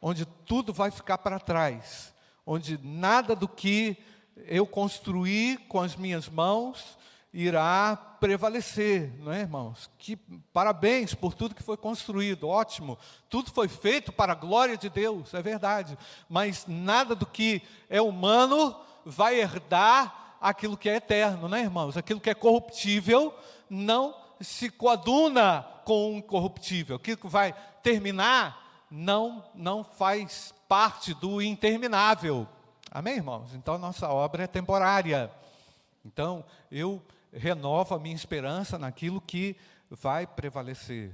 Onde 0.00 0.24
tudo 0.24 0.72
vai 0.72 0.90
ficar 0.90 1.18
para 1.18 1.38
trás. 1.38 2.14
Onde 2.46 2.80
nada 2.82 3.36
do 3.36 3.46
que 3.46 3.98
eu 4.46 4.66
construí 4.66 5.58
com 5.68 5.78
as 5.80 5.94
minhas 5.94 6.28
mãos 6.28 6.98
irá 7.32 7.96
prevalecer, 8.18 9.12
não 9.20 9.32
é, 9.32 9.40
irmãos? 9.40 9.90
Que 9.98 10.16
parabéns 10.52 11.14
por 11.14 11.34
tudo 11.34 11.54
que 11.54 11.62
foi 11.62 11.76
construído, 11.76 12.48
ótimo. 12.48 12.98
Tudo 13.28 13.52
foi 13.52 13.68
feito 13.68 14.10
para 14.10 14.32
a 14.32 14.36
glória 14.36 14.76
de 14.76 14.88
Deus, 14.88 15.34
é 15.34 15.42
verdade. 15.42 15.98
Mas 16.28 16.66
nada 16.66 17.14
do 17.14 17.26
que 17.26 17.62
é 17.88 18.00
humano 18.00 18.74
vai 19.04 19.38
herdar 19.38 20.29
aquilo 20.40 20.76
que 20.76 20.88
é 20.88 20.96
eterno, 20.96 21.48
né, 21.48 21.60
irmãos? 21.60 21.96
Aquilo 21.96 22.20
que 22.20 22.30
é 22.30 22.34
corruptível 22.34 23.34
não 23.68 24.16
se 24.40 24.70
coaduna 24.70 25.66
com 25.84 26.14
o 26.14 26.16
incorruptível. 26.16 26.96
Aquilo 26.96 27.18
que 27.18 27.28
vai 27.28 27.54
terminar 27.82 28.86
não 28.90 29.44
não 29.54 29.84
faz 29.84 30.54
parte 30.66 31.12
do 31.14 31.42
interminável. 31.42 32.48
Amém, 32.90 33.16
irmãos? 33.16 33.54
Então 33.54 33.78
nossa 33.78 34.08
obra 34.08 34.44
é 34.44 34.46
temporária. 34.46 35.30
Então 36.04 36.44
eu 36.70 37.02
renovo 37.32 37.94
a 37.94 37.98
minha 37.98 38.14
esperança 38.14 38.78
naquilo 38.78 39.20
que 39.20 39.56
vai 39.90 40.26
prevalecer. 40.26 41.12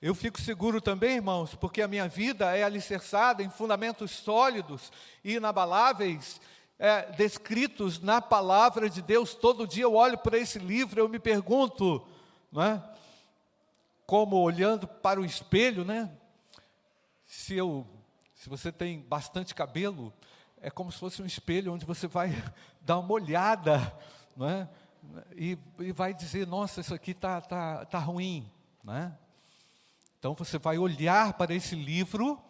Eu 0.00 0.14
fico 0.14 0.40
seguro 0.40 0.80
também, 0.80 1.16
irmãos, 1.16 1.54
porque 1.54 1.80
a 1.80 1.88
minha 1.88 2.06
vida 2.06 2.54
é 2.54 2.62
alicerçada 2.62 3.42
em 3.42 3.48
fundamentos 3.48 4.10
sólidos 4.10 4.92
e 5.24 5.34
inabaláveis, 5.36 6.38
é, 6.78 7.10
descritos 7.12 8.00
na 8.00 8.20
palavra 8.20 8.88
de 8.88 9.00
Deus. 9.02 9.34
Todo 9.34 9.66
dia 9.66 9.84
eu 9.84 9.94
olho 9.94 10.18
para 10.18 10.38
esse 10.38 10.58
livro, 10.58 11.00
eu 11.00 11.08
me 11.08 11.18
pergunto, 11.18 12.06
não 12.52 12.62
é? 12.62 12.82
Como 14.06 14.36
olhando 14.36 14.86
para 14.86 15.20
o 15.20 15.24
espelho, 15.24 15.84
né? 15.84 16.10
Se 17.26 17.56
eu, 17.56 17.86
se 18.34 18.48
você 18.48 18.70
tem 18.70 19.00
bastante 19.00 19.54
cabelo, 19.54 20.12
é 20.60 20.70
como 20.70 20.92
se 20.92 20.98
fosse 20.98 21.20
um 21.22 21.26
espelho 21.26 21.72
onde 21.72 21.84
você 21.84 22.06
vai 22.06 22.30
dar 22.80 22.98
uma 22.98 23.12
olhada, 23.12 23.92
não 24.36 24.48
é? 24.48 24.68
E, 25.34 25.58
e 25.78 25.92
vai 25.92 26.12
dizer, 26.12 26.46
nossa, 26.46 26.80
isso 26.80 26.94
aqui 26.94 27.12
está 27.12 27.40
tá, 27.40 27.84
tá 27.84 27.98
ruim, 27.98 28.50
né? 28.84 29.16
Então 30.18 30.34
você 30.34 30.58
vai 30.58 30.78
olhar 30.78 31.34
para 31.34 31.54
esse 31.54 31.74
livro 31.74 32.42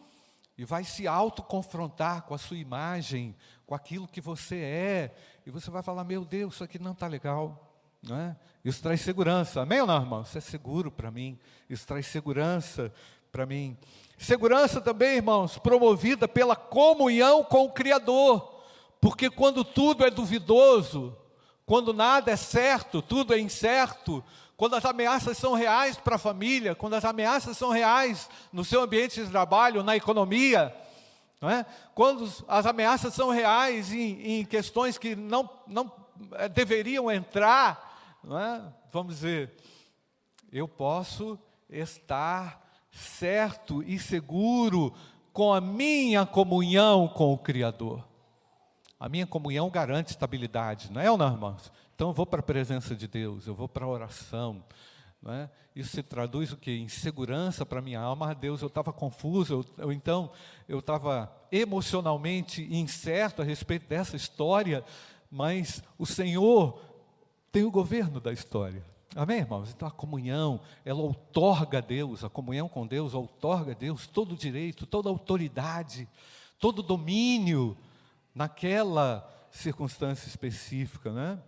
e 0.59 0.65
vai 0.65 0.85
se 0.85 1.07
autoconfrontar 1.07 2.23
com 2.23 2.35
a 2.35 2.39
sua 2.39 2.57
imagem, 2.57 3.37
com 3.67 3.75
aquilo 3.75 4.09
que 4.09 4.21
você 4.21 4.57
é, 4.57 5.15
e 5.45 5.51
você 5.51 5.71
vai 5.71 5.83
falar: 5.83 6.05
meu 6.05 6.25
Deus, 6.25 6.55
isso 6.55 6.65
aqui 6.65 6.79
não 6.79 6.93
está 6.93 7.07
legal. 7.07 7.63
Não 8.03 8.17
é? 8.17 8.37
Isso 8.65 8.83
traz 8.83 9.01
segurança, 9.01 9.63
amém 9.63 9.81
ou 9.81 9.87
não, 9.87 10.01
irmão? 10.01 10.23
Isso 10.23 10.39
é 10.39 10.41
seguro 10.41 10.91
para 10.91 11.11
mim, 11.11 11.39
isso 11.69 11.87
traz 11.87 12.07
segurança 12.07 12.93
para 13.33 13.45
mim. 13.45 13.77
Segurança 14.17 14.81
também, 14.81 15.17
irmãos, 15.17 15.59
promovida 15.59 16.27
pela 16.27 16.57
comunhão 16.57 17.45
com 17.45 17.65
o 17.65 17.73
Criador, 17.73 18.63
porque 19.01 19.29
quando 19.29 19.65
tudo 19.65 20.05
é 20.05 20.11
duvidoso, 20.11 21.17
quando 21.67 21.93
nada 21.93 22.31
é 22.31 22.37
certo, 22.37 23.03
tudo 23.03 23.35
é 23.35 23.39
incerto, 23.39 24.25
quando 24.57 24.75
as 24.75 24.85
ameaças 24.85 25.37
são 25.37 25.55
reais 25.55 25.99
para 25.99 26.17
a 26.17 26.19
família, 26.19 26.75
quando 26.75 26.95
as 26.95 27.05
ameaças 27.05 27.57
são 27.59 27.71
reais 27.71 28.29
no 28.53 28.65
seu 28.65 28.83
ambiente 28.83 29.23
de 29.23 29.31
trabalho, 29.31 29.83
na 29.83 29.95
economia, 29.95 30.75
não 31.41 31.51
é? 31.51 31.67
quando 31.95 32.25
as 32.49 32.65
ameaças 32.65 33.13
são 33.13 33.31
reais 33.31 33.93
em, 33.93 34.41
em 34.41 34.45
questões 34.45 34.97
que 34.97 35.15
não, 35.15 35.49
não 35.67 35.93
é, 36.33 36.49
deveriam 36.49 37.11
entrar, 37.11 38.19
não 38.25 38.39
é? 38.39 38.63
vamos 38.91 39.17
dizer, 39.17 39.53
eu 40.51 40.67
posso 40.67 41.39
estar 41.69 42.65
certo 42.91 43.83
e 43.83 43.99
seguro 43.99 44.95
com 45.33 45.53
a 45.53 45.61
minha 45.61 46.25
comunhão 46.25 47.07
com 47.09 47.31
o 47.33 47.39
Criador. 47.39 48.03
A 48.99 49.07
minha 49.07 49.27
comunhão 49.27 49.69
garante 49.69 50.13
estabilidade, 50.13 50.91
não 50.91 51.03
é, 51.03 51.11
ou 51.11 51.19
não, 51.19 51.31
irmãos? 51.31 51.71
Então 51.97 52.09
eu 52.09 52.13
vou 52.13 52.27
para 52.27 52.41
a 52.41 52.43
presença 52.43 52.95
de 52.95 53.09
Deus, 53.09 53.47
eu 53.47 53.55
vou 53.55 53.67
para 53.67 53.87
a 53.87 53.89
oração. 53.89 54.63
É? 55.27 55.49
Isso 55.75 55.97
se 55.97 56.03
traduz 56.03 56.53
o 56.53 56.57
que? 56.59 56.71
Em 56.71 56.89
segurança 56.89 57.65
para 57.65 57.81
minha 57.81 57.99
alma. 57.99 58.31
Ah, 58.31 58.35
Deus, 58.35 58.61
eu 58.61 58.69
estava 58.69 58.93
confuso, 58.93 59.65
eu, 59.79 59.85
eu, 59.87 59.93
então 59.93 60.31
eu 60.69 60.81
estava 60.81 61.33
emocionalmente 61.51 62.63
incerto 62.71 63.41
a 63.41 63.45
respeito 63.47 63.89
dessa 63.89 64.15
história, 64.15 64.85
mas 65.31 65.83
o 65.99 66.05
Senhor 66.05 66.79
tem 67.51 67.65
o 67.65 67.71
governo 67.71 68.21
da 68.21 68.31
história. 68.31 68.85
Amém, 69.15 69.39
irmãos? 69.39 69.73
Então 69.75 69.89
a 69.89 69.91
comunhão, 69.91 70.61
ela 70.85 71.01
outorga 71.01 71.79
a 71.79 71.81
Deus, 71.81 72.23
a 72.23 72.29
comunhão 72.29 72.69
com 72.69 72.87
Deus 72.87 73.15
outorga 73.15 73.73
a 73.73 73.75
Deus 73.75 74.07
todo 74.07 74.33
o 74.33 74.37
direito, 74.37 74.85
toda 74.85 75.09
a 75.09 75.13
autoridade, 75.13 76.07
todo 76.59 76.81
o 76.81 76.83
domínio 76.83 77.75
naquela 78.35 79.27
circunstância 79.51 80.29
específica, 80.29 81.11
né? 81.11 81.43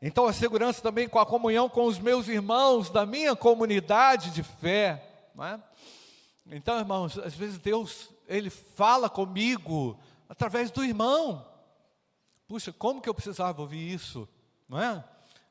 Então 0.00 0.26
a 0.26 0.32
segurança 0.32 0.80
também 0.80 1.08
com 1.08 1.18
a 1.18 1.26
comunhão 1.26 1.68
com 1.68 1.84
os 1.84 1.98
meus 1.98 2.28
irmãos 2.28 2.90
da 2.90 3.04
minha 3.04 3.34
comunidade 3.34 4.30
de 4.30 4.42
fé, 4.42 5.30
não 5.34 5.44
é? 5.44 5.60
Então, 6.50 6.78
irmãos, 6.78 7.18
às 7.18 7.34
vezes 7.34 7.58
Deus 7.58 8.08
ele 8.26 8.48
fala 8.48 9.10
comigo 9.10 9.98
através 10.28 10.70
do 10.70 10.84
irmão. 10.84 11.46
Puxa, 12.46 12.72
como 12.72 13.02
que 13.02 13.08
eu 13.08 13.14
precisava 13.14 13.60
ouvir 13.60 13.92
isso, 13.92 14.26
não 14.68 14.80
é? 14.80 15.04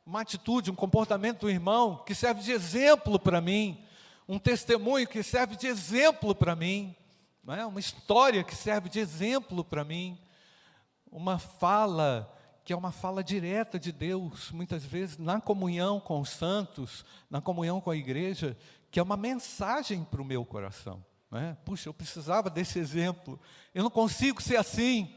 Uma 0.06 0.22
atitude, 0.22 0.72
um 0.72 0.76
comportamento 0.76 1.42
do 1.42 1.50
irmão 1.50 2.04
que 2.06 2.16
serve 2.16 2.42
de 2.42 2.52
exemplo 2.52 3.20
para 3.20 3.42
mim, 3.42 3.84
um 4.28 4.40
testemunho 4.40 5.08
que 5.08 5.22
serve 5.22 5.56
de 5.56 5.68
exemplo 5.68 6.34
para 6.34 6.56
mim 6.56 6.96
não 7.48 7.54
é? 7.56 7.66
uma 7.66 7.80
história 7.80 8.44
que 8.44 8.54
serve 8.54 8.90
de 8.90 9.00
exemplo 9.00 9.64
para 9.64 9.86
mim, 9.86 10.20
uma 11.10 11.40
fala 11.40 12.30
que 12.68 12.74
é 12.74 12.76
uma 12.76 12.92
fala 12.92 13.24
direta 13.24 13.80
de 13.80 13.94
Deus, 13.94 14.52
muitas 14.52 14.84
vezes 14.84 15.18
na 15.18 15.40
comunhão 15.40 16.02
com 16.02 16.20
os 16.20 16.32
santos, 16.32 17.06
na 17.30 17.40
comunhão 17.40 17.80
com 17.80 17.90
a 17.90 17.96
igreja, 17.96 18.58
que 18.92 19.00
é 19.00 19.04
uma 19.04 19.16
mensagem 19.16 20.04
para 20.04 20.22
o 20.22 20.26
meu 20.26 20.44
coração. 20.44 21.02
é? 21.32 21.56
Puxa, 21.64 21.88
eu 21.88 21.94
precisava 21.94 22.50
desse 22.50 22.78
exemplo, 22.78 23.40
eu 23.74 23.84
não 23.84 23.90
consigo 23.90 24.42
ser 24.42 24.58
assim, 24.58 25.16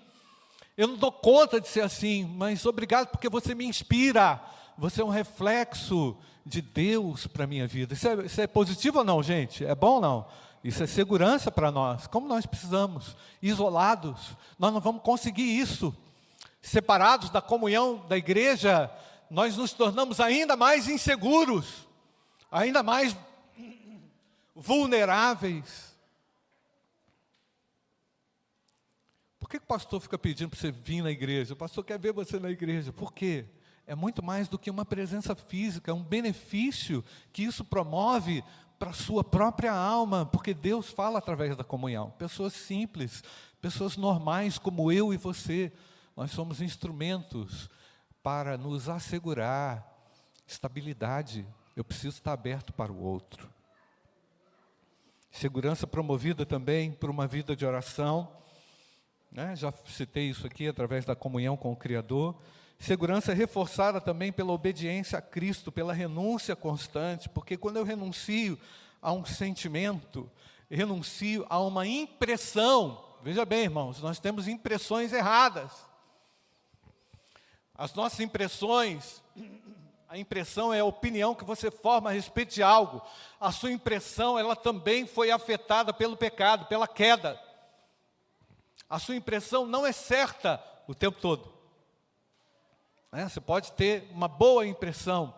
eu 0.77 0.87
não 0.87 0.97
dou 0.97 1.11
conta 1.11 1.61
de 1.61 1.67
ser 1.67 1.81
assim, 1.81 2.23
mas 2.23 2.65
obrigado 2.65 3.09
porque 3.09 3.29
você 3.29 3.53
me 3.53 3.65
inspira, 3.65 4.41
você 4.79 5.03
é 5.03 5.05
um 5.05 5.09
reflexo 5.09 6.17
de 6.47 6.63
Deus 6.63 7.27
para 7.27 7.43
a 7.43 7.49
minha 7.49 7.67
vida. 7.67 7.95
Isso 7.95 8.07
é, 8.07 8.27
isso 8.27 8.41
é 8.41 8.47
positivo 8.47 8.99
ou 8.99 9.05
não, 9.05 9.21
gente? 9.25 9.65
É 9.65 9.75
bom 9.75 9.95
ou 9.95 10.01
não? 10.01 10.27
Isso 10.63 10.85
é 10.85 10.87
segurança 10.87 11.51
para 11.51 11.73
nós. 11.73 12.07
Como 12.07 12.29
nós 12.29 12.47
precisamos, 12.47 13.17
isolados, 13.43 14.37
nós 14.57 14.73
não 14.73 14.81
vamos 14.81 15.03
conseguir 15.03 15.59
isso. 15.59 15.93
Separados 16.61 17.31
da 17.31 17.41
comunhão 17.41 18.07
da 18.07 18.17
igreja, 18.17 18.91
nós 19.31 19.57
nos 19.57 19.73
tornamos 19.73 20.21
ainda 20.21 20.57
mais 20.57 20.89
inseguros, 20.89 21.89
ainda 22.51 22.83
mais 22.83 23.17
vulneráveis. 24.55 25.97
Por 29.39 29.49
que 29.49 29.57
o 29.57 29.63
pastor 29.63 30.01
fica 30.01 30.19
pedindo 30.19 30.51
para 30.51 30.59
você 30.59 30.71
vir 30.71 31.03
na 31.03 31.11
igreja? 31.11 31.55
O 31.55 31.57
pastor 31.57 31.85
quer 31.85 31.99
ver 31.99 32.13
você 32.13 32.39
na 32.39 32.51
igreja. 32.51 32.93
Por 32.93 33.13
quê? 33.13 33.47
É 33.87 33.95
muito 33.95 34.23
mais 34.23 34.49
do 34.49 34.59
que 34.59 34.71
uma 34.71 34.85
presença 34.85 35.35
física, 35.35 35.91
é 35.91 35.95
um 35.95 36.03
benefício 36.03 37.05
que 37.33 37.43
isso 37.43 37.65
promove 37.65 38.45
para 38.79 38.91
a 38.91 38.95
sua 38.95 39.25
própria 39.25 39.73
alma, 39.73 40.25
porque 40.25 40.55
Deus 40.55 40.91
fala 40.91 41.19
através 41.19 41.57
da 41.57 41.65
comunhão. 41.65 42.11
Pessoas 42.13 42.53
simples, 42.53 43.23
pessoas 43.61 43.97
normais 43.97 44.59
como 44.59 44.93
eu 44.93 45.13
e 45.13 45.17
você, 45.17 45.73
nós 46.17 46.31
somos 46.31 46.61
instrumentos 46.61 47.69
para 48.23 48.57
nos 48.57 48.89
assegurar 48.89 49.87
estabilidade. 50.47 51.47
Eu 51.77 51.85
preciso 51.85 52.17
estar 52.17 52.33
aberto 52.33 52.73
para 52.73 52.93
o 52.93 53.03
outro. 53.03 53.49
Segurança 55.31 55.87
promovida 55.87 56.45
também 56.45 56.91
por 56.91 57.09
uma 57.09 57.27
vida 57.27 57.55
de 57.55 57.65
oração. 57.65 58.29
Né? 59.31 59.55
Já 59.55 59.73
citei 59.87 60.29
isso 60.29 60.47
aqui 60.47 60.67
através 60.67 61.05
da 61.05 61.15
comunhão 61.15 61.57
com 61.57 61.73
o 61.73 61.77
Criador. 61.77 62.37
segurança 62.79 63.33
reforçada 63.33 64.01
também 64.01 64.33
pela 64.33 64.53
obediência 64.53 65.19
a 65.19 65.23
Cristo, 65.23 65.71
pela 65.71 65.93
renúncia 65.93 66.57
constante, 66.57 67.29
porque 67.29 67.57
quando 67.57 67.77
eu 67.77 67.85
renuncio 67.85 68.59
a 69.01 69.13
um 69.13 69.25
sentimento, 69.25 70.31
renuncio 70.69 71.47
a 71.49 71.61
uma 71.61 71.87
impressão, 71.87 73.05
veja 73.23 73.45
bem, 73.45 73.65
irmãos, 73.65 74.01
nós 74.01 74.19
temos 74.19 74.49
impressões 74.49 75.13
erradas. 75.13 75.90
As 77.81 77.95
nossas 77.95 78.21
impressões, 78.21 79.23
a 80.07 80.19
impressão 80.19 80.71
é 80.71 80.81
a 80.81 80.85
opinião 80.85 81.35
que 81.35 81.47
você 81.47 81.71
forma 81.71 82.11
a 82.11 82.13
respeito 82.13 82.53
de 82.53 82.63
algo. 82.63 83.01
A 83.41 83.51
sua 83.51 83.73
impressão, 83.73 84.39
ela 84.39 84.55
também 84.55 85.07
foi 85.07 85.31
afetada 85.31 85.91
pelo 85.91 86.15
pecado, 86.15 86.67
pela 86.67 86.87
queda. 86.87 87.41
A 88.87 88.99
sua 88.99 89.17
impressão 89.17 89.65
não 89.65 89.87
é 89.87 89.93
certa 89.93 90.63
o 90.87 90.95
tempo 90.95 91.19
todo. 91.23 91.51
É, 93.13 93.27
você 93.27 93.41
pode 93.41 93.73
ter 93.73 94.11
uma 94.11 94.29
boa 94.29 94.67
impressão, 94.67 95.35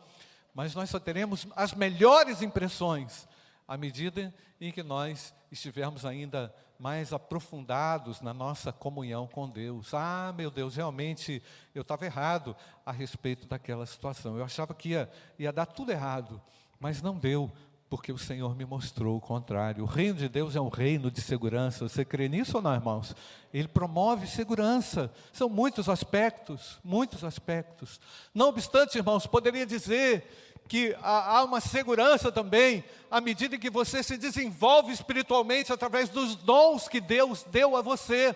mas 0.53 0.75
nós 0.75 0.91
só 0.91 0.99
teremos 0.99 1.47
as 1.55 1.73
melhores 1.73 2.43
impressões 2.43 3.29
à 3.67 3.77
medida 3.77 4.35
em 4.61 4.73
que 4.73 4.83
nós 4.83 5.35
estivermos 5.51 6.05
ainda 6.05 6.55
mais 6.79 7.13
aprofundados 7.13 8.21
na 8.21 8.35
nossa 8.35 8.73
comunhão 8.73 9.29
com 9.29 9.49
Deus. 9.49 9.95
Ah, 9.95 10.35
meu 10.37 10.51
Deus, 10.51 10.75
realmente 10.75 11.41
eu 11.73 11.83
estava 11.83 12.05
errado 12.05 12.57
a 12.85 12.91
respeito 12.91 13.47
daquela 13.47 13.87
situação. 13.87 14.37
Eu 14.37 14.45
achava 14.45 14.75
que 14.75 14.89
ia, 14.89 15.09
ia 15.39 15.53
dar 15.53 15.67
tudo 15.67 15.93
errado, 15.93 16.43
mas 16.81 17.01
não 17.01 17.17
deu, 17.17 17.53
porque 17.89 18.11
o 18.11 18.19
Senhor 18.19 18.57
me 18.57 18.65
mostrou 18.65 19.17
o 19.17 19.21
contrário. 19.21 19.85
O 19.85 19.87
reino 19.87 20.15
de 20.15 20.29
Deus 20.29 20.57
é 20.57 20.61
um 20.61 20.71
reino 20.71 21.09
de 21.09 21.21
segurança. 21.21 21.89
Você 21.89 22.05
crê 22.05 22.29
nisso 22.29 22.57
ou 22.57 22.63
não, 22.63 22.75
irmãos? 22.75 23.15
Ele 23.55 23.69
promove 23.69 24.27
segurança. 24.27 25.13
São 25.33 25.49
muitos 25.49 25.89
aspectos, 25.89 26.81
muitos 26.83 27.23
aspectos. 27.23 28.01
Não 28.35 28.49
obstante, 28.49 28.99
irmãos, 28.99 29.25
poderia 29.27 29.65
dizer 29.65 30.27
que 30.69 30.97
há 31.03 31.45
uma 31.45 31.61
segurança 31.61 32.33
também 32.33 32.85
à 33.11 33.21
medida 33.21 33.59
que 33.59 33.69
você 33.69 34.03
se 34.03 34.17
desenvolve 34.17 34.93
espiritualmente 34.93 35.73
através 35.73 36.09
dos 36.09 36.35
dons 36.35 36.89
que 36.89 37.01
Deus 37.01 37.43
deu 37.45 37.77
a 37.77 37.83
você. 37.83 38.35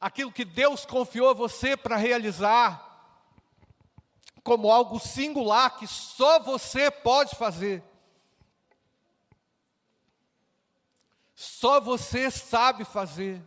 Aquilo 0.00 0.32
que 0.32 0.44
Deus 0.44 0.84
confiou 0.84 1.30
a 1.30 1.34
você 1.34 1.76
para 1.76 1.96
realizar, 1.96 2.88
como 4.42 4.70
algo 4.70 4.98
singular 4.98 5.76
que 5.76 5.86
só 5.86 6.40
você 6.40 6.90
pode 6.90 7.36
fazer. 7.36 7.82
Só 11.34 11.80
você 11.80 12.30
sabe 12.30 12.84
fazer. 12.84 13.42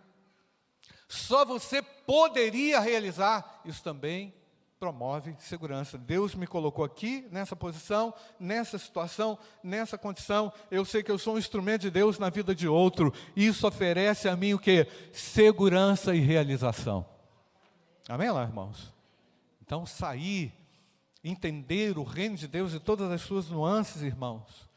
Só 1.07 1.45
você 1.45 1.81
poderia 1.81 2.79
realizar. 2.79 3.61
Isso 3.63 3.81
também 3.81 4.33
promove 4.79 5.35
segurança. 5.39 5.97
Deus 5.97 6.35
me 6.35 6.45
colocou 6.45 6.83
aqui, 6.83 7.27
nessa 7.31 7.55
posição, 7.55 8.13
nessa 8.39 8.77
situação, 8.77 9.37
nessa 9.63 9.97
condição. 9.97 10.51
Eu 10.69 10.83
sei 10.85 11.01
que 11.01 11.11
eu 11.11 11.17
sou 11.17 11.35
um 11.35 11.39
instrumento 11.39 11.81
de 11.81 11.91
Deus 11.91 12.19
na 12.19 12.29
vida 12.29 12.53
de 12.53 12.67
outro. 12.67 13.13
Isso 13.35 13.67
oferece 13.67 14.27
a 14.27 14.35
mim 14.35 14.53
o 14.53 14.59
que? 14.59 14.87
Segurança 15.11 16.13
e 16.13 16.19
realização. 16.19 17.05
Amém 18.07 18.29
lá, 18.29 18.43
irmãos? 18.43 18.93
Então, 19.61 19.85
sair, 19.85 20.53
entender 21.23 21.97
o 21.97 22.03
reino 22.03 22.35
de 22.35 22.47
Deus 22.47 22.73
e 22.73 22.79
todas 22.79 23.11
as 23.11 23.21
suas 23.21 23.49
nuances, 23.49 24.03
irmãos, 24.03 24.69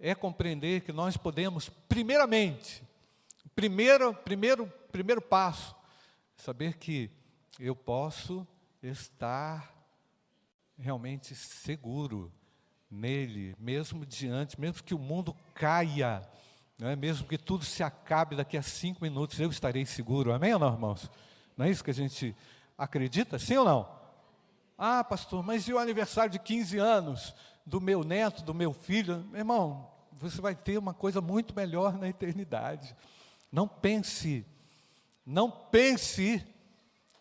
é 0.00 0.14
compreender 0.14 0.80
que 0.80 0.92
nós 0.92 1.16
podemos, 1.16 1.68
primeiramente, 1.68 2.82
primeiro, 3.54 4.12
primeiro, 4.12 4.66
primeiro 4.90 5.22
passo, 5.22 5.76
saber 6.36 6.76
que 6.78 7.08
eu 7.60 7.76
posso 7.76 8.44
estar 8.82 9.72
realmente 10.78 11.34
seguro 11.34 12.32
nele, 12.90 13.54
mesmo 13.58 14.04
diante, 14.04 14.60
mesmo 14.60 14.82
que 14.82 14.94
o 14.94 14.98
mundo 14.98 15.34
caia, 15.54 16.22
não 16.78 16.88
é? 16.88 16.96
mesmo 16.96 17.26
que 17.26 17.38
tudo 17.38 17.64
se 17.64 17.82
acabe 17.82 18.36
daqui 18.36 18.56
a 18.56 18.62
cinco 18.62 19.02
minutos, 19.02 19.38
eu 19.38 19.50
estarei 19.50 19.86
seguro. 19.86 20.32
Amém 20.32 20.52
ou 20.52 20.58
não, 20.58 20.72
irmãos? 20.72 21.10
Não 21.56 21.64
é 21.64 21.70
isso 21.70 21.84
que 21.84 21.90
a 21.90 21.94
gente 21.94 22.34
acredita? 22.76 23.38
Sim 23.38 23.58
ou 23.58 23.64
não? 23.64 24.02
Ah, 24.76 25.04
pastor, 25.04 25.42
mas 25.42 25.68
e 25.68 25.72
o 25.72 25.78
aniversário 25.78 26.32
de 26.32 26.38
15 26.38 26.78
anos 26.78 27.34
do 27.64 27.80
meu 27.80 28.02
neto, 28.02 28.42
do 28.42 28.52
meu 28.52 28.72
filho? 28.72 29.24
Irmão, 29.32 29.88
você 30.12 30.40
vai 30.40 30.54
ter 30.54 30.76
uma 30.76 30.92
coisa 30.92 31.20
muito 31.20 31.54
melhor 31.54 31.96
na 31.96 32.08
eternidade. 32.08 32.96
Não 33.50 33.68
pense, 33.68 34.44
não 35.24 35.50
pense 35.50 36.44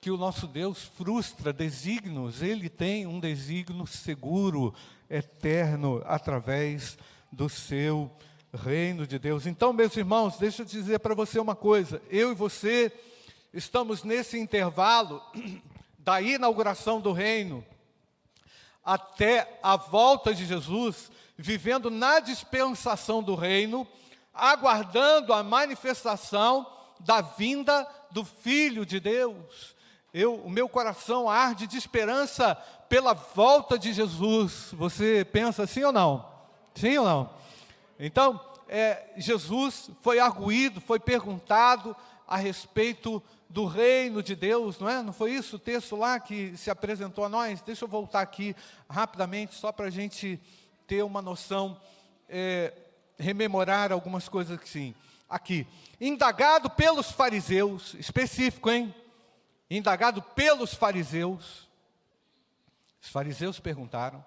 que 0.02 0.10
o 0.10 0.18
nosso 0.18 0.48
Deus 0.48 0.82
frustra 0.98 1.54
desígnios, 1.54 2.42
ele 2.42 2.68
tem 2.68 3.06
um 3.06 3.20
desígnio 3.20 3.86
seguro, 3.86 4.74
eterno, 5.08 6.02
através 6.08 6.98
do 7.32 7.48
seu 7.48 8.12
reino 8.52 9.06
de 9.06 9.20
Deus. 9.20 9.46
Então, 9.46 9.72
meus 9.72 9.96
irmãos, 9.96 10.38
deixa 10.38 10.64
eu 10.64 10.66
dizer 10.66 10.98
para 10.98 11.14
você 11.14 11.38
uma 11.40 11.56
coisa: 11.56 12.02
eu 12.10 12.32
e 12.32 12.34
você 12.34 12.92
estamos 13.54 14.04
nesse 14.04 14.40
intervalo 14.40 15.22
da 16.00 16.20
inauguração 16.20 17.00
do 17.00 17.12
reino 17.12 17.64
até 18.84 19.60
a 19.62 19.78
volta 19.78 20.34
de 20.34 20.48
Jesus, 20.48 21.12
vivendo 21.38 21.92
na 21.92 22.20
dispensação 22.20 23.22
do 23.22 23.36
reino, 23.36 23.88
aguardando 24.34 25.32
a 25.32 25.44
manifestação 25.44 26.66
da 27.00 27.22
vinda 27.22 27.88
do 28.10 28.26
Filho 28.26 28.84
de 28.84 29.00
Deus. 29.00 29.80
Eu, 30.13 30.36
o 30.36 30.50
meu 30.50 30.67
coração 30.67 31.30
arde 31.30 31.65
de 31.65 31.78
esperança 31.78 32.56
pela 32.89 33.13
volta 33.13 33.80
de 33.80 33.93
Jesus. 33.93 34.69
Você 34.74 35.24
pensa 35.24 35.63
assim 35.63 35.84
ou 35.86 35.93
não? 35.93 36.30
Sim 36.76 36.97
ou 36.97 37.06
não? 37.06 37.30
Então, 37.97 38.39
é, 38.67 39.10
Jesus 39.15 39.89
foi 40.02 40.19
arguído, 40.19 40.82
foi 40.82 41.00
perguntado 41.00 41.95
a 42.28 42.36
respeito 42.36 43.24
do 43.50 43.65
reino 43.65 44.21
de 44.21 44.36
Deus, 44.36 44.80
não 44.80 44.89
é? 44.89 45.02
Não 45.02 45.13
foi 45.13 45.32
isso 45.32 45.56
o 45.56 45.60
texto 45.60 45.95
lá 45.95 46.19
que 46.19 46.58
se 46.58 46.69
apresentou 46.69 47.24
a 47.24 47.30
nós? 47.30 47.62
Deixa 47.62 47.86
eu 47.86 47.89
voltar 47.89 48.21
aqui 48.21 48.56
rapidamente, 48.89 49.56
só 49.56 49.71
para 49.71 49.86
a 49.86 49.89
gente 49.89 50.39
ter 50.88 51.04
uma 51.04 51.21
noção, 51.21 51.80
é, 52.28 52.74
rememorar 53.17 53.93
algumas 53.93 54.28
coisas 54.28 54.60
assim. 54.62 54.93
Aqui, 55.30 55.65
indagado 56.00 56.69
pelos 56.69 57.12
fariseus, 57.12 57.93
específico, 57.93 58.69
hein? 58.69 58.93
Indagado 59.78 60.22
pelos 60.22 60.74
fariseus, 60.74 61.70
os 63.02 63.10
fariseus 63.10 63.60
perguntaram 63.60 64.24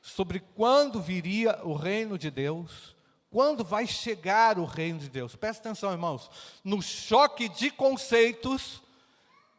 sobre 0.00 0.38
quando 0.38 1.00
viria 1.00 1.58
o 1.64 1.74
reino 1.74 2.16
de 2.16 2.30
Deus, 2.30 2.94
quando 3.30 3.64
vai 3.64 3.86
chegar 3.86 4.58
o 4.58 4.64
reino 4.64 5.00
de 5.00 5.10
Deus. 5.10 5.34
Presta 5.34 5.68
atenção, 5.68 5.90
irmãos, 5.90 6.30
no 6.62 6.80
choque 6.80 7.48
de 7.48 7.70
conceitos 7.70 8.82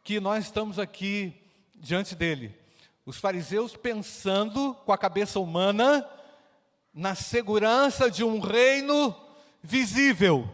que 0.02 0.18
nós 0.18 0.46
estamos 0.46 0.78
aqui 0.78 1.34
diante 1.74 2.14
dele. 2.14 2.56
Os 3.04 3.18
fariseus 3.18 3.76
pensando 3.76 4.74
com 4.86 4.92
a 4.92 4.98
cabeça 4.98 5.38
humana 5.38 6.08
na 6.94 7.14
segurança 7.14 8.10
de 8.10 8.24
um 8.24 8.40
reino 8.40 9.14
visível. 9.62 10.50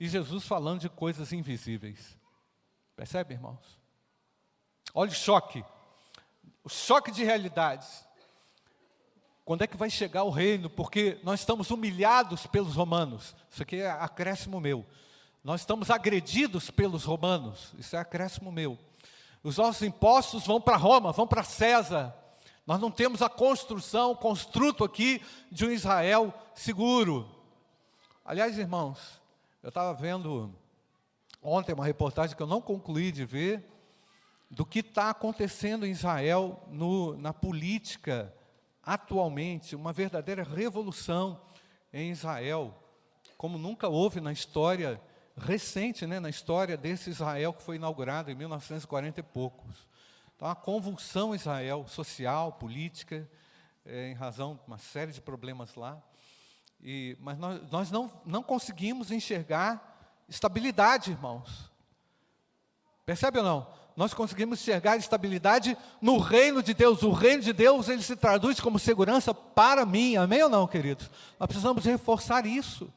E 0.00 0.08
Jesus 0.08 0.44
falando 0.46 0.80
de 0.80 0.88
coisas 0.88 1.32
invisíveis. 1.32 2.16
Percebe, 2.96 3.34
irmãos? 3.34 3.77
Olha 4.94 5.10
o 5.10 5.14
choque. 5.14 5.64
O 6.64 6.68
choque 6.68 7.10
de 7.10 7.24
realidades. 7.24 8.06
Quando 9.44 9.62
é 9.62 9.66
que 9.66 9.76
vai 9.76 9.88
chegar 9.88 10.24
o 10.24 10.30
reino? 10.30 10.68
Porque 10.68 11.18
nós 11.22 11.40
estamos 11.40 11.70
humilhados 11.70 12.46
pelos 12.46 12.74
romanos. 12.74 13.34
Isso 13.50 13.62
aqui 13.62 13.76
é 13.76 13.90
acréscimo 13.90 14.60
meu. 14.60 14.84
Nós 15.42 15.62
estamos 15.62 15.90
agredidos 15.90 16.70
pelos 16.70 17.04
romanos. 17.04 17.72
Isso 17.78 17.96
é 17.96 17.98
acréscimo 17.98 18.52
meu. 18.52 18.78
Os 19.42 19.56
nossos 19.56 19.82
impostos 19.82 20.46
vão 20.46 20.60
para 20.60 20.76
Roma, 20.76 21.12
vão 21.12 21.26
para 21.26 21.42
César. 21.42 22.14
Nós 22.66 22.78
não 22.78 22.90
temos 22.90 23.22
a 23.22 23.30
construção, 23.30 24.10
o 24.10 24.16
construto 24.16 24.84
aqui 24.84 25.22
de 25.50 25.64
um 25.64 25.70
Israel 25.70 26.34
seguro. 26.54 27.26
Aliás, 28.22 28.58
irmãos, 28.58 28.98
eu 29.62 29.70
estava 29.70 29.94
vendo 29.94 30.54
ontem 31.42 31.72
uma 31.72 31.86
reportagem 31.86 32.36
que 32.36 32.42
eu 32.42 32.46
não 32.46 32.60
concluí 32.60 33.10
de 33.10 33.24
ver, 33.24 33.66
do 34.50 34.64
que 34.64 34.80
está 34.80 35.10
acontecendo 35.10 35.86
em 35.86 35.90
Israel 35.90 36.62
no, 36.70 37.16
na 37.16 37.32
política 37.32 38.34
atualmente, 38.82 39.76
uma 39.76 39.92
verdadeira 39.92 40.42
revolução 40.42 41.38
em 41.92 42.10
Israel, 42.10 42.74
como 43.36 43.58
nunca 43.58 43.86
houve 43.86 44.18
na 44.18 44.32
história 44.32 44.98
recente, 45.36 46.06
né, 46.06 46.18
na 46.18 46.30
história 46.30 46.76
desse 46.76 47.10
Israel 47.10 47.52
que 47.52 47.62
foi 47.62 47.76
inaugurado 47.76 48.30
em 48.30 48.34
1940 48.34 49.20
e 49.20 49.22
poucos. 49.22 49.86
Então, 50.34 50.48
uma 50.48 50.56
convulsão 50.56 51.34
Israel, 51.34 51.86
social, 51.86 52.52
política, 52.52 53.28
é, 53.84 54.08
em 54.08 54.14
razão 54.14 54.54
de 54.54 54.62
uma 54.66 54.78
série 54.78 55.12
de 55.12 55.20
problemas 55.20 55.74
lá. 55.74 56.02
E, 56.80 57.16
mas 57.20 57.38
nós, 57.38 57.70
nós 57.70 57.90
não, 57.90 58.10
não 58.24 58.42
conseguimos 58.42 59.10
enxergar 59.10 60.24
estabilidade, 60.28 61.10
irmãos. 61.10 61.70
Percebe 63.04 63.38
ou 63.38 63.44
não? 63.44 63.66
Nós 63.98 64.14
conseguimos 64.14 64.60
enxergar 64.60 64.96
estabilidade 64.96 65.76
no 66.00 66.18
reino 66.18 66.62
de 66.62 66.72
Deus. 66.72 67.02
O 67.02 67.10
reino 67.10 67.42
de 67.42 67.52
Deus, 67.52 67.88
ele 67.88 68.00
se 68.00 68.14
traduz 68.14 68.60
como 68.60 68.78
segurança 68.78 69.34
para 69.34 69.84
mim. 69.84 70.14
Amém 70.14 70.40
ou 70.40 70.48
não, 70.48 70.68
queridos? 70.68 71.10
Nós 71.36 71.48
precisamos 71.48 71.84
reforçar 71.84 72.46
isso. 72.46 72.94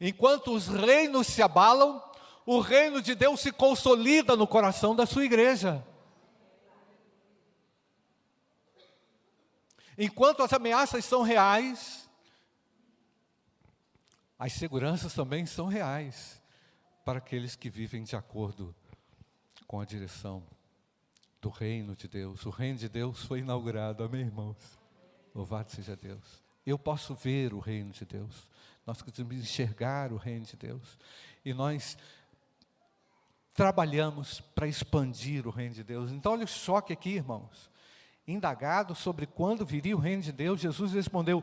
Enquanto 0.00 0.54
os 0.54 0.68
reinos 0.68 1.26
se 1.26 1.42
abalam, 1.42 2.00
o 2.46 2.60
reino 2.60 3.02
de 3.02 3.16
Deus 3.16 3.40
se 3.40 3.50
consolida 3.50 4.36
no 4.36 4.46
coração 4.46 4.94
da 4.94 5.06
sua 5.06 5.24
igreja. 5.24 5.84
Enquanto 9.98 10.40
as 10.40 10.52
ameaças 10.52 11.04
são 11.04 11.22
reais, 11.22 12.08
as 14.38 14.52
seguranças 14.52 15.12
também 15.12 15.46
são 15.46 15.66
reais 15.66 16.40
para 17.04 17.18
aqueles 17.18 17.56
que 17.56 17.68
vivem 17.68 18.04
de 18.04 18.14
acordo 18.14 18.72
com 18.85 18.85
a 19.80 19.84
direção 19.84 20.42
do 21.40 21.48
reino 21.48 21.94
de 21.94 22.08
Deus. 22.08 22.44
O 22.46 22.50
reino 22.50 22.78
de 22.78 22.88
Deus 22.88 23.24
foi 23.24 23.40
inaugurado, 23.40 24.02
amém, 24.02 24.22
irmãos? 24.22 24.56
Louvado 25.34 25.70
seja 25.70 25.94
Deus. 25.94 26.42
Eu 26.64 26.78
posso 26.78 27.14
ver 27.14 27.52
o 27.52 27.58
reino 27.58 27.92
de 27.92 28.04
Deus. 28.04 28.48
Nós 28.86 29.02
precisamos 29.02 29.36
enxergar 29.36 30.12
o 30.12 30.16
reino 30.16 30.44
de 30.44 30.56
Deus. 30.56 30.98
E 31.44 31.52
nós 31.52 31.96
trabalhamos 33.54 34.40
para 34.54 34.68
expandir 34.68 35.46
o 35.46 35.50
reino 35.50 35.74
de 35.74 35.84
Deus. 35.84 36.12
Então, 36.12 36.32
olha 36.32 36.44
o 36.44 36.48
choque 36.48 36.92
aqui, 36.92 37.10
irmãos. 37.10 37.70
Indagado 38.26 38.94
sobre 38.94 39.26
quando 39.26 39.64
viria 39.64 39.96
o 39.96 40.00
reino 40.00 40.22
de 40.22 40.32
Deus, 40.32 40.60
Jesus 40.60 40.92
respondeu: 40.92 41.42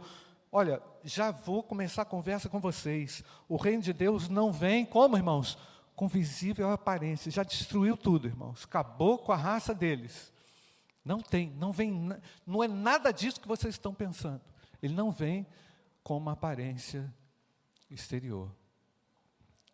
Olha, 0.52 0.82
já 1.04 1.32
vou 1.32 1.64
começar 1.64 2.04
a 2.04 2.06
conversa 2.06 2.50
com 2.50 2.60
vocês. 2.60 3.24
O 3.48 3.56
reino 3.56 3.82
de 3.82 3.94
Deus 3.94 4.30
não 4.30 4.52
vem 4.52 4.86
como, 4.86 5.18
irmãos? 5.18 5.58
Com 5.96 6.08
visível 6.08 6.72
aparência. 6.72 7.32
Já 7.32 7.44
destruiu 7.44 7.96
tudo, 7.96 8.28
irmãos. 8.28 8.64
Acabou 8.64 9.18
com 9.18 9.32
a 9.32 9.38
raça 9.38 9.74
deles. 9.74 10.34
Não 11.04 11.20
tem, 11.20 11.50
não 11.52 11.72
vem, 11.72 12.10
não 12.46 12.64
é 12.64 12.68
nada 12.68 13.12
disso 13.12 13.42
que 13.42 13.48
vocês 13.48 13.76
estão 13.76 13.94
pensando. 13.94 14.42
Ele 14.82 14.94
não 14.94 15.12
vem 15.12 15.46
com 16.04 16.18
uma 16.18 16.32
aparência 16.32 17.14
exterior. 17.90 18.50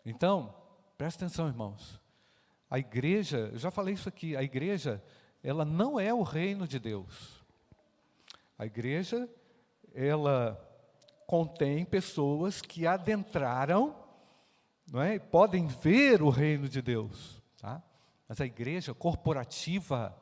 Então, 0.06 0.56
presta 0.98 1.26
atenção, 1.26 1.48
irmãos. 1.48 2.00
A 2.70 2.78
igreja, 2.78 3.50
eu 3.52 3.58
já 3.58 3.72
falei 3.72 3.94
isso 3.94 4.10
aqui, 4.10 4.36
a 4.36 4.44
igreja, 4.44 5.04
ela 5.44 5.66
não 5.66 6.00
é 6.00 6.14
o 6.14 6.24
reino 6.24 6.68
de 6.68 6.80
Deus. 6.80 7.44
A 8.58 8.66
igreja, 8.66 9.28
ela 9.94 10.60
contém 11.26 11.86
pessoas 11.86 12.62
que 12.62 12.86
adentraram, 12.86 13.96
não 14.92 15.02
é? 15.02 15.20
podem 15.20 15.68
ver 15.68 16.22
o 16.22 16.30
reino 16.30 16.68
de 16.68 16.82
Deus. 16.82 17.42
Tá? 17.62 17.82
Mas 18.28 18.42
a 18.42 18.46
igreja 18.46 18.94
corporativa, 18.94 20.16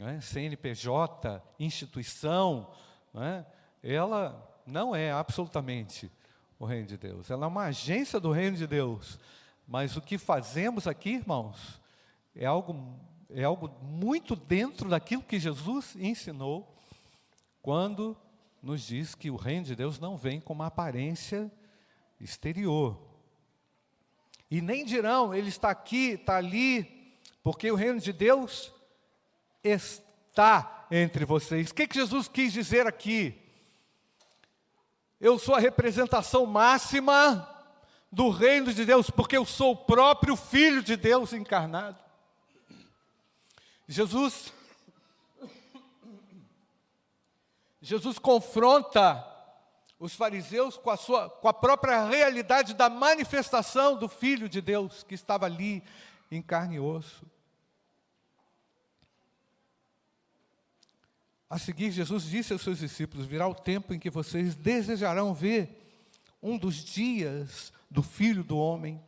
é? 0.00 0.20
CNPJ, 0.20 1.42
instituição, 1.58 2.70
não 3.12 3.22
é? 3.22 3.46
ela 3.82 4.60
não 4.66 4.94
é 4.94 5.10
absolutamente 5.10 6.10
o 6.58 6.64
reino 6.64 6.86
de 6.86 6.96
Deus. 6.96 7.30
Ela 7.30 7.46
é 7.46 7.48
uma 7.48 7.64
agência 7.64 8.18
do 8.20 8.32
reino 8.32 8.56
de 8.56 8.66
Deus. 8.66 9.18
Mas 9.66 9.96
o 9.96 10.02
que 10.02 10.18
fazemos 10.18 10.86
aqui, 10.86 11.10
irmãos, 11.10 11.80
é 12.34 12.46
algo, 12.46 12.98
é 13.30 13.44
algo 13.44 13.68
muito 13.82 14.36
dentro 14.36 14.88
daquilo 14.88 15.22
que 15.22 15.38
Jesus 15.38 15.96
ensinou 15.96 16.76
quando 17.62 18.16
nos 18.62 18.86
diz 18.86 19.14
que 19.14 19.30
o 19.30 19.36
reino 19.36 19.64
de 19.64 19.76
Deus 19.76 19.98
não 19.98 20.16
vem 20.16 20.40
com 20.40 20.52
uma 20.52 20.66
aparência 20.66 21.50
exterior. 22.20 23.05
E 24.50 24.60
nem 24.60 24.84
dirão, 24.84 25.34
ele 25.34 25.48
está 25.48 25.70
aqui, 25.70 26.10
está 26.10 26.36
ali, 26.36 27.14
porque 27.42 27.70
o 27.70 27.74
reino 27.74 28.00
de 28.00 28.12
Deus 28.12 28.72
está 29.62 30.86
entre 30.90 31.24
vocês. 31.24 31.70
O 31.70 31.74
que, 31.74 31.86
que 31.86 31.96
Jesus 31.96 32.28
quis 32.28 32.52
dizer 32.52 32.86
aqui? 32.86 33.40
Eu 35.20 35.38
sou 35.38 35.54
a 35.54 35.60
representação 35.60 36.46
máxima 36.46 37.52
do 38.12 38.30
reino 38.30 38.72
de 38.72 38.84
Deus, 38.84 39.10
porque 39.10 39.36
eu 39.36 39.44
sou 39.44 39.72
o 39.72 39.76
próprio 39.76 40.36
Filho 40.36 40.82
de 40.82 40.96
Deus 40.96 41.32
encarnado. 41.32 41.98
Jesus, 43.88 44.52
Jesus 47.80 48.18
confronta 48.18 49.35
os 49.98 50.14
fariseus 50.14 50.76
com 50.76 50.90
a, 50.90 50.96
sua, 50.96 51.30
com 51.30 51.48
a 51.48 51.54
própria 51.54 52.04
realidade 52.06 52.74
da 52.74 52.90
manifestação 52.90 53.96
do 53.96 54.08
Filho 54.08 54.48
de 54.48 54.60
Deus 54.60 55.02
que 55.02 55.14
estava 55.14 55.46
ali 55.46 55.82
em 56.30 56.42
carne 56.42 56.76
e 56.76 56.80
osso. 56.80 57.24
A 61.48 61.58
seguir, 61.58 61.92
Jesus 61.92 62.24
disse 62.24 62.52
aos 62.52 62.62
seus 62.62 62.78
discípulos: 62.78 63.26
Virá 63.26 63.46
o 63.46 63.54
tempo 63.54 63.94
em 63.94 63.98
que 63.98 64.10
vocês 64.10 64.54
desejarão 64.54 65.32
ver 65.32 65.86
um 66.42 66.58
dos 66.58 66.76
dias 66.76 67.72
do 67.90 68.02
filho 68.02 68.42
do 68.42 68.58
homem, 68.58 69.00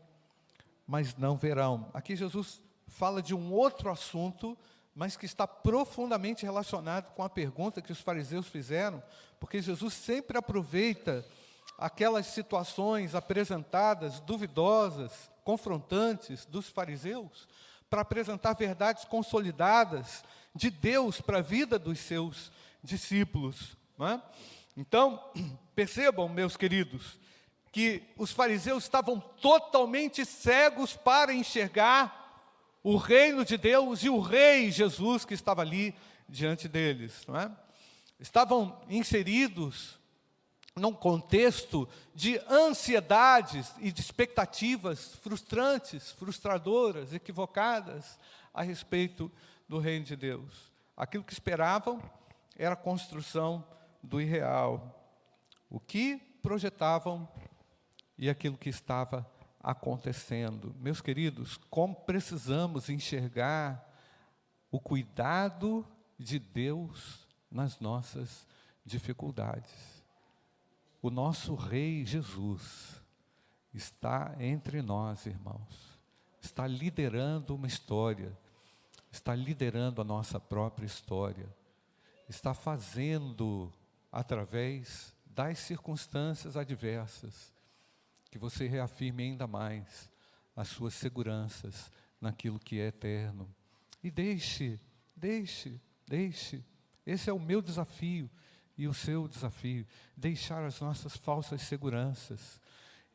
mas 0.87 1.17
não 1.17 1.37
verão. 1.37 1.91
Aqui 1.93 2.15
Jesus 2.15 2.63
fala 2.87 3.21
de 3.21 3.35
um 3.35 3.53
outro 3.53 3.91
assunto, 3.91 4.57
mas 4.99 5.17
que 5.17 5.27
está 5.27 5.47
profundamente 5.47 6.45
relacionado 6.45 7.15
com 7.15 7.23
a 7.23 7.31
pergunta 7.31 7.81
que 7.81 7.93
os 7.93 8.01
fariseus 8.01 8.49
fizeram, 8.49 9.01
porque 9.39 9.63
Jesus 9.63 9.95
sempre 9.95 10.37
aproveita 10.37 11.25
aquelas 11.79 12.27
situações 12.27 13.15
apresentadas, 13.15 14.19
duvidosas, 14.19 15.31
confrontantes 15.45 16.45
dos 16.47 16.69
fariseus, 16.69 17.47
para 17.89 18.01
apresentar 18.01 18.55
verdades 18.55 19.05
consolidadas 19.05 20.25
de 20.53 20.69
Deus 20.69 21.21
para 21.21 21.39
a 21.39 21.43
vida 21.43 21.79
dos 21.79 22.01
seus 22.01 22.51
discípulos. 22.83 23.77
É? 24.01 24.21
Então, 24.77 25.23
percebam, 25.77 26.29
meus 26.29 26.57
queridos, 26.57 27.21
que 27.71 28.03
os 28.17 28.33
fariseus 28.33 28.83
estavam 28.83 29.21
totalmente 29.21 30.25
cegos 30.25 30.97
para 30.97 31.33
enxergar 31.33 32.28
o 32.83 32.97
reino 32.97 33.45
de 33.45 33.57
Deus 33.57 34.03
e 34.03 34.09
o 34.09 34.21
rei 34.21 34.71
Jesus 34.71 35.25
que 35.25 35.35
estava 35.35 35.63
ali 35.63 35.95
diante 36.29 36.69
deles. 36.69 37.25
Não 37.27 37.37
é? 37.39 37.51
Estavam 38.19 38.81
inseridos 38.89 39.99
num 40.75 40.93
contexto 40.93 41.89
de 42.15 42.39
ansiedades 42.49 43.73
e 43.81 43.91
de 43.91 44.01
expectativas 44.01 45.15
frustrantes, 45.17 46.13
frustradoras, 46.13 47.13
equivocadas 47.13 48.19
a 48.55 48.63
respeito 48.63 49.31
do 49.69 49.79
reino 49.79 50.05
de 50.05 50.17
Deus. 50.17 50.73
Aquilo 50.97 51.25
que 51.25 51.33
esperavam 51.33 52.01
era 52.57 52.75
a 52.75 52.77
construção 52.77 53.65
do 54.03 54.21
irreal. 54.21 54.95
O 55.69 55.79
que 55.79 56.17
projetavam 56.43 57.29
e 58.17 58.29
aquilo 58.29 58.57
que 58.57 58.69
estava 58.69 59.29
acontecendo. 59.61 60.75
Meus 60.81 61.01
queridos, 61.01 61.59
como 61.69 61.95
precisamos 61.95 62.89
enxergar 62.89 63.89
o 64.71 64.81
cuidado 64.81 65.87
de 66.19 66.39
Deus 66.39 67.27
nas 67.51 67.79
nossas 67.81 68.47
dificuldades. 68.85 70.03
O 71.01 71.11
nosso 71.11 71.55
Rei 71.55 72.05
Jesus 72.05 73.01
está 73.73 74.35
entre 74.41 74.83
nós, 74.83 75.27
irmãos, 75.27 75.99
está 76.41 76.67
liderando 76.67 77.55
uma 77.55 77.67
história, 77.67 78.37
está 79.11 79.35
liderando 79.35 80.01
a 80.01 80.05
nossa 80.05 80.41
própria 80.41 80.87
história, 80.87 81.49
está 82.29 82.53
fazendo 82.53 83.73
através 84.11 85.15
das 85.27 85.59
circunstâncias 85.61 86.57
adversas 86.57 87.53
que 88.31 88.39
você 88.39 88.67
reafirme 88.67 89.25
ainda 89.25 89.47
mais 89.47 90.11
as 90.55 90.69
suas 90.69 90.95
seguranças 90.95 91.91
naquilo 92.21 92.59
que 92.59 92.81
é 92.81 92.89
eterno. 92.89 93.49
E 94.03 94.11
deixe, 94.11 94.81
deixe, 95.17 95.81
deixe. 96.07 96.65
Esse 97.07 97.31
é 97.31 97.33
o 97.33 97.41
meu 97.41 97.63
desafio 97.63 98.31
e 98.77 98.87
o 98.87 98.95
seu 98.95 99.27
desafio: 99.27 99.87
deixar 100.17 100.65
as 100.65 100.81
nossas 100.81 101.17
falsas 101.17 101.63
seguranças 101.63 102.61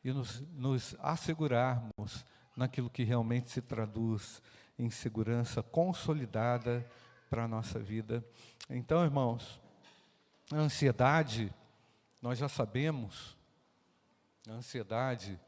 e 0.04 0.12
nos, 0.12 0.40
nos 0.52 0.94
assegurarmos 1.00 2.24
naquilo 2.56 2.90
que 2.90 3.04
realmente 3.04 3.50
se 3.50 3.62
traduz 3.62 4.42
em 4.78 4.90
segurança 4.90 5.62
consolidada 5.62 6.86
para 7.30 7.44
a 7.44 7.48
nossa 7.48 7.78
vida. 7.78 8.24
Então, 8.68 9.04
irmãos, 9.04 9.60
a 10.52 10.56
ansiedade, 10.56 11.52
nós 12.20 12.38
já 12.38 12.48
sabemos, 12.48 13.33
a 14.48 14.52
ansiedade, 14.52 15.38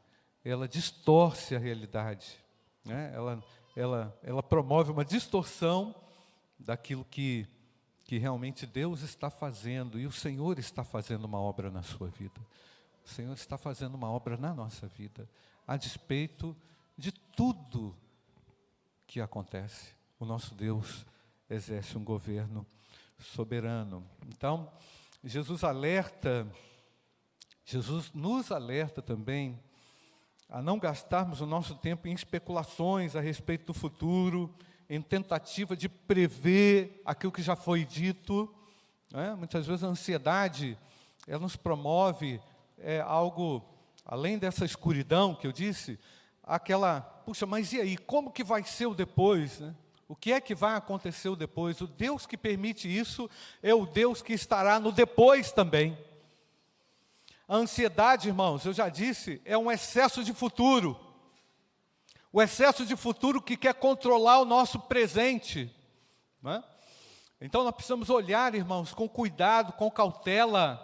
ela 0.43 0.67
distorce 0.67 1.55
a 1.55 1.59
realidade. 1.59 2.37
Né? 2.83 3.11
Ela, 3.13 3.43
ela, 3.75 4.19
ela 4.23 4.43
promove 4.43 4.91
uma 4.91 5.05
distorção 5.05 5.95
daquilo 6.57 7.05
que, 7.05 7.47
que 8.03 8.17
realmente 8.17 8.65
Deus 8.65 9.01
está 9.01 9.29
fazendo. 9.29 9.99
E 9.99 10.07
o 10.07 10.11
Senhor 10.11 10.57
está 10.57 10.83
fazendo 10.83 11.25
uma 11.25 11.39
obra 11.39 11.69
na 11.69 11.83
sua 11.83 12.07
vida. 12.07 12.39
O 13.05 13.09
Senhor 13.09 13.33
está 13.33 13.57
fazendo 13.57 13.95
uma 13.95 14.09
obra 14.09 14.35
na 14.35 14.53
nossa 14.53 14.87
vida. 14.87 15.29
A 15.65 15.77
despeito 15.77 16.55
de 16.97 17.11
tudo 17.11 17.95
que 19.05 19.21
acontece. 19.21 19.95
o 20.19 20.25
nosso 20.25 20.55
Deus 20.55 21.05
exerce 21.49 21.97
um 21.97 22.03
governo 22.03 22.65
soberano. 23.17 24.05
Então, 24.27 24.71
Jesus 25.23 25.63
alerta, 25.63 26.47
Jesus 27.69 28.13
nos 28.13 28.49
alerta 28.49 29.01
também 29.01 29.59
a 30.47 30.61
não 30.61 30.79
gastarmos 30.79 31.41
o 31.41 31.45
nosso 31.45 31.75
tempo 31.75 32.07
em 32.07 32.13
especulações 32.13 33.13
a 33.13 33.19
respeito 33.19 33.65
do 33.65 33.73
futuro, 33.73 34.55
em 34.89 35.01
tentativa 35.01 35.75
de 35.75 35.89
prever 35.89 37.01
aquilo 37.03 37.29
que 37.29 37.41
já 37.41 37.57
foi 37.57 37.83
dito. 37.83 38.49
Né? 39.11 39.35
Muitas 39.35 39.67
vezes 39.67 39.83
a 39.83 39.87
ansiedade 39.87 40.77
ela 41.27 41.41
nos 41.41 41.57
promove 41.57 42.39
é, 42.77 43.01
algo 43.01 43.61
além 44.05 44.37
dessa 44.37 44.63
escuridão 44.63 45.35
que 45.35 45.45
eu 45.45 45.51
disse, 45.51 45.99
aquela, 46.41 47.01
puxa, 47.01 47.45
mas 47.45 47.73
e 47.73 47.81
aí, 47.81 47.97
como 47.97 48.31
que 48.31 48.45
vai 48.45 48.63
ser 48.63 48.85
o 48.85 48.95
depois? 48.95 49.59
Né? 49.59 49.75
O 50.07 50.15
que 50.15 50.31
é 50.31 50.39
que 50.39 50.55
vai 50.55 50.77
acontecer 50.77 51.27
o 51.27 51.35
depois? 51.35 51.81
O 51.81 51.87
Deus 51.87 52.25
que 52.25 52.37
permite 52.37 52.87
isso 52.87 53.29
é 53.61 53.73
o 53.75 53.85
Deus 53.85 54.21
que 54.21 54.31
estará 54.31 54.79
no 54.79 54.93
depois 54.93 55.51
também. 55.51 55.97
A 57.47 57.55
ansiedade, 57.55 58.27
irmãos, 58.27 58.65
eu 58.65 58.73
já 58.73 58.89
disse, 58.89 59.41
é 59.45 59.57
um 59.57 59.71
excesso 59.71 60.23
de 60.23 60.33
futuro. 60.33 60.99
O 62.31 62.41
excesso 62.41 62.85
de 62.85 62.95
futuro 62.95 63.41
que 63.41 63.55
quer 63.55 63.73
controlar 63.73 64.39
o 64.39 64.45
nosso 64.45 64.79
presente. 64.79 65.73
É? 66.45 66.63
Então 67.39 67.63
nós 67.63 67.73
precisamos 67.73 68.09
olhar, 68.09 68.53
irmãos, 68.53 68.93
com 68.93 69.07
cuidado, 69.07 69.71
com 69.73 69.89
cautela, 69.89 70.83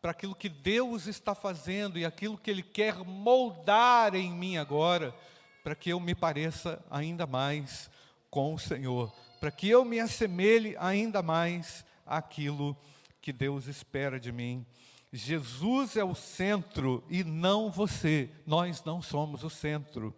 para 0.00 0.12
aquilo 0.12 0.34
que 0.34 0.48
Deus 0.48 1.06
está 1.06 1.34
fazendo 1.34 1.98
e 1.98 2.04
aquilo 2.04 2.38
que 2.38 2.50
Ele 2.50 2.62
quer 2.62 2.96
moldar 3.04 4.14
em 4.14 4.32
mim 4.32 4.56
agora, 4.56 5.14
para 5.62 5.74
que 5.74 5.90
eu 5.90 6.00
me 6.00 6.14
pareça 6.14 6.82
ainda 6.90 7.26
mais 7.26 7.90
com 8.30 8.54
o 8.54 8.58
Senhor, 8.58 9.12
para 9.38 9.50
que 9.50 9.68
eu 9.68 9.84
me 9.84 10.00
assemelhe 10.00 10.74
ainda 10.78 11.22
mais 11.22 11.84
àquilo 12.06 12.76
que 13.20 13.32
Deus 13.32 13.66
espera 13.66 14.18
de 14.18 14.32
mim. 14.32 14.66
Jesus 15.12 15.96
é 15.96 16.04
o 16.04 16.14
centro 16.14 17.02
e 17.08 17.24
não 17.24 17.70
você. 17.70 18.30
Nós 18.46 18.84
não 18.84 19.02
somos 19.02 19.42
o 19.42 19.50
centro. 19.50 20.14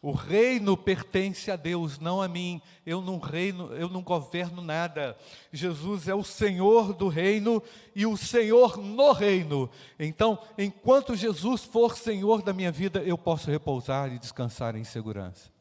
O 0.00 0.10
reino 0.10 0.76
pertence 0.76 1.48
a 1.48 1.54
Deus, 1.54 2.00
não 2.00 2.20
a 2.20 2.26
mim. 2.26 2.60
Eu 2.84 3.00
não 3.00 3.20
reino, 3.20 3.72
eu 3.72 3.88
não 3.88 4.02
governo 4.02 4.60
nada. 4.60 5.16
Jesus 5.52 6.08
é 6.08 6.14
o 6.14 6.24
Senhor 6.24 6.92
do 6.92 7.06
reino 7.06 7.62
e 7.94 8.04
o 8.04 8.16
Senhor 8.16 8.78
no 8.78 9.12
reino. 9.12 9.70
Então, 9.96 10.36
enquanto 10.58 11.14
Jesus 11.14 11.62
for 11.62 11.96
Senhor 11.96 12.42
da 12.42 12.52
minha 12.52 12.72
vida, 12.72 13.00
eu 13.04 13.16
posso 13.16 13.48
repousar 13.48 14.12
e 14.12 14.18
descansar 14.18 14.74
em 14.74 14.82
segurança. 14.82 15.52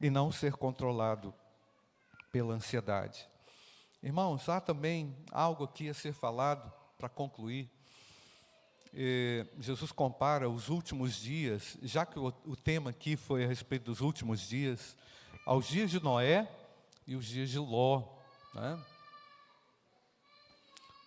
E 0.00 0.08
não 0.08 0.30
ser 0.30 0.52
controlado 0.52 1.34
pela 2.30 2.54
ansiedade. 2.54 3.28
Irmãos, 4.00 4.48
há 4.48 4.60
também 4.60 5.12
algo 5.32 5.64
aqui 5.64 5.88
a 5.88 5.94
ser 5.94 6.12
falado 6.12 6.77
para 6.98 7.08
concluir, 7.08 7.70
eh, 8.92 9.46
Jesus 9.60 9.92
compara 9.92 10.50
os 10.50 10.68
últimos 10.68 11.14
dias, 11.20 11.78
já 11.80 12.04
que 12.04 12.18
o, 12.18 12.34
o 12.44 12.56
tema 12.56 12.90
aqui 12.90 13.16
foi 13.16 13.44
a 13.44 13.46
respeito 13.46 13.84
dos 13.84 14.00
últimos 14.00 14.40
dias, 14.40 14.96
aos 15.46 15.68
dias 15.68 15.92
de 15.92 16.02
Noé 16.02 16.50
e 17.06 17.14
os 17.14 17.24
dias 17.26 17.50
de 17.50 17.58
Ló. 17.58 18.02
Né? 18.52 18.84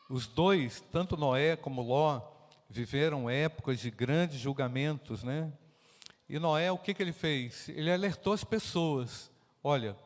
Os 0.09 0.27
dois, 0.27 0.79
tanto 0.93 1.17
Noé 1.17 1.57
como 1.57 1.81
Ló, 1.81 2.21
viveram 2.69 3.29
épocas 3.29 3.79
de 3.81 3.91
grandes 3.91 4.39
julgamentos, 4.39 5.23
né? 5.23 5.51
E 6.29 6.39
Noé, 6.39 6.71
o 6.71 6.77
que, 6.77 6.93
que 6.93 7.03
ele 7.03 7.11
fez? 7.11 7.67
Ele 7.67 7.91
alertou 7.91 8.31
as 8.31 8.45
pessoas: 8.45 9.29
olha, 9.61 9.97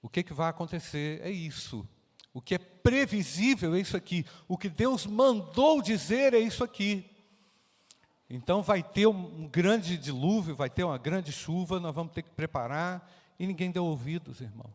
o 0.00 0.08
que, 0.08 0.22
que 0.22 0.32
vai 0.32 0.48
acontecer 0.50 1.20
é 1.20 1.30
isso. 1.32 1.84
O 2.32 2.40
que 2.40 2.54
é 2.54 2.73
previsível 2.84 3.74
é 3.74 3.80
isso 3.80 3.96
aqui. 3.96 4.26
O 4.46 4.58
que 4.58 4.68
Deus 4.68 5.06
mandou 5.06 5.80
dizer 5.80 6.34
é 6.34 6.38
isso 6.38 6.62
aqui. 6.62 7.10
Então 8.28 8.62
vai 8.62 8.82
ter 8.82 9.06
um 9.06 9.48
grande 9.48 9.96
dilúvio, 9.96 10.54
vai 10.54 10.68
ter 10.68 10.84
uma 10.84 10.98
grande 10.98 11.32
chuva, 11.32 11.80
nós 11.80 11.94
vamos 11.94 12.12
ter 12.12 12.22
que 12.22 12.30
preparar. 12.30 13.10
E 13.38 13.46
ninguém 13.46 13.70
deu 13.70 13.86
ouvidos, 13.86 14.42
irmãos. 14.42 14.74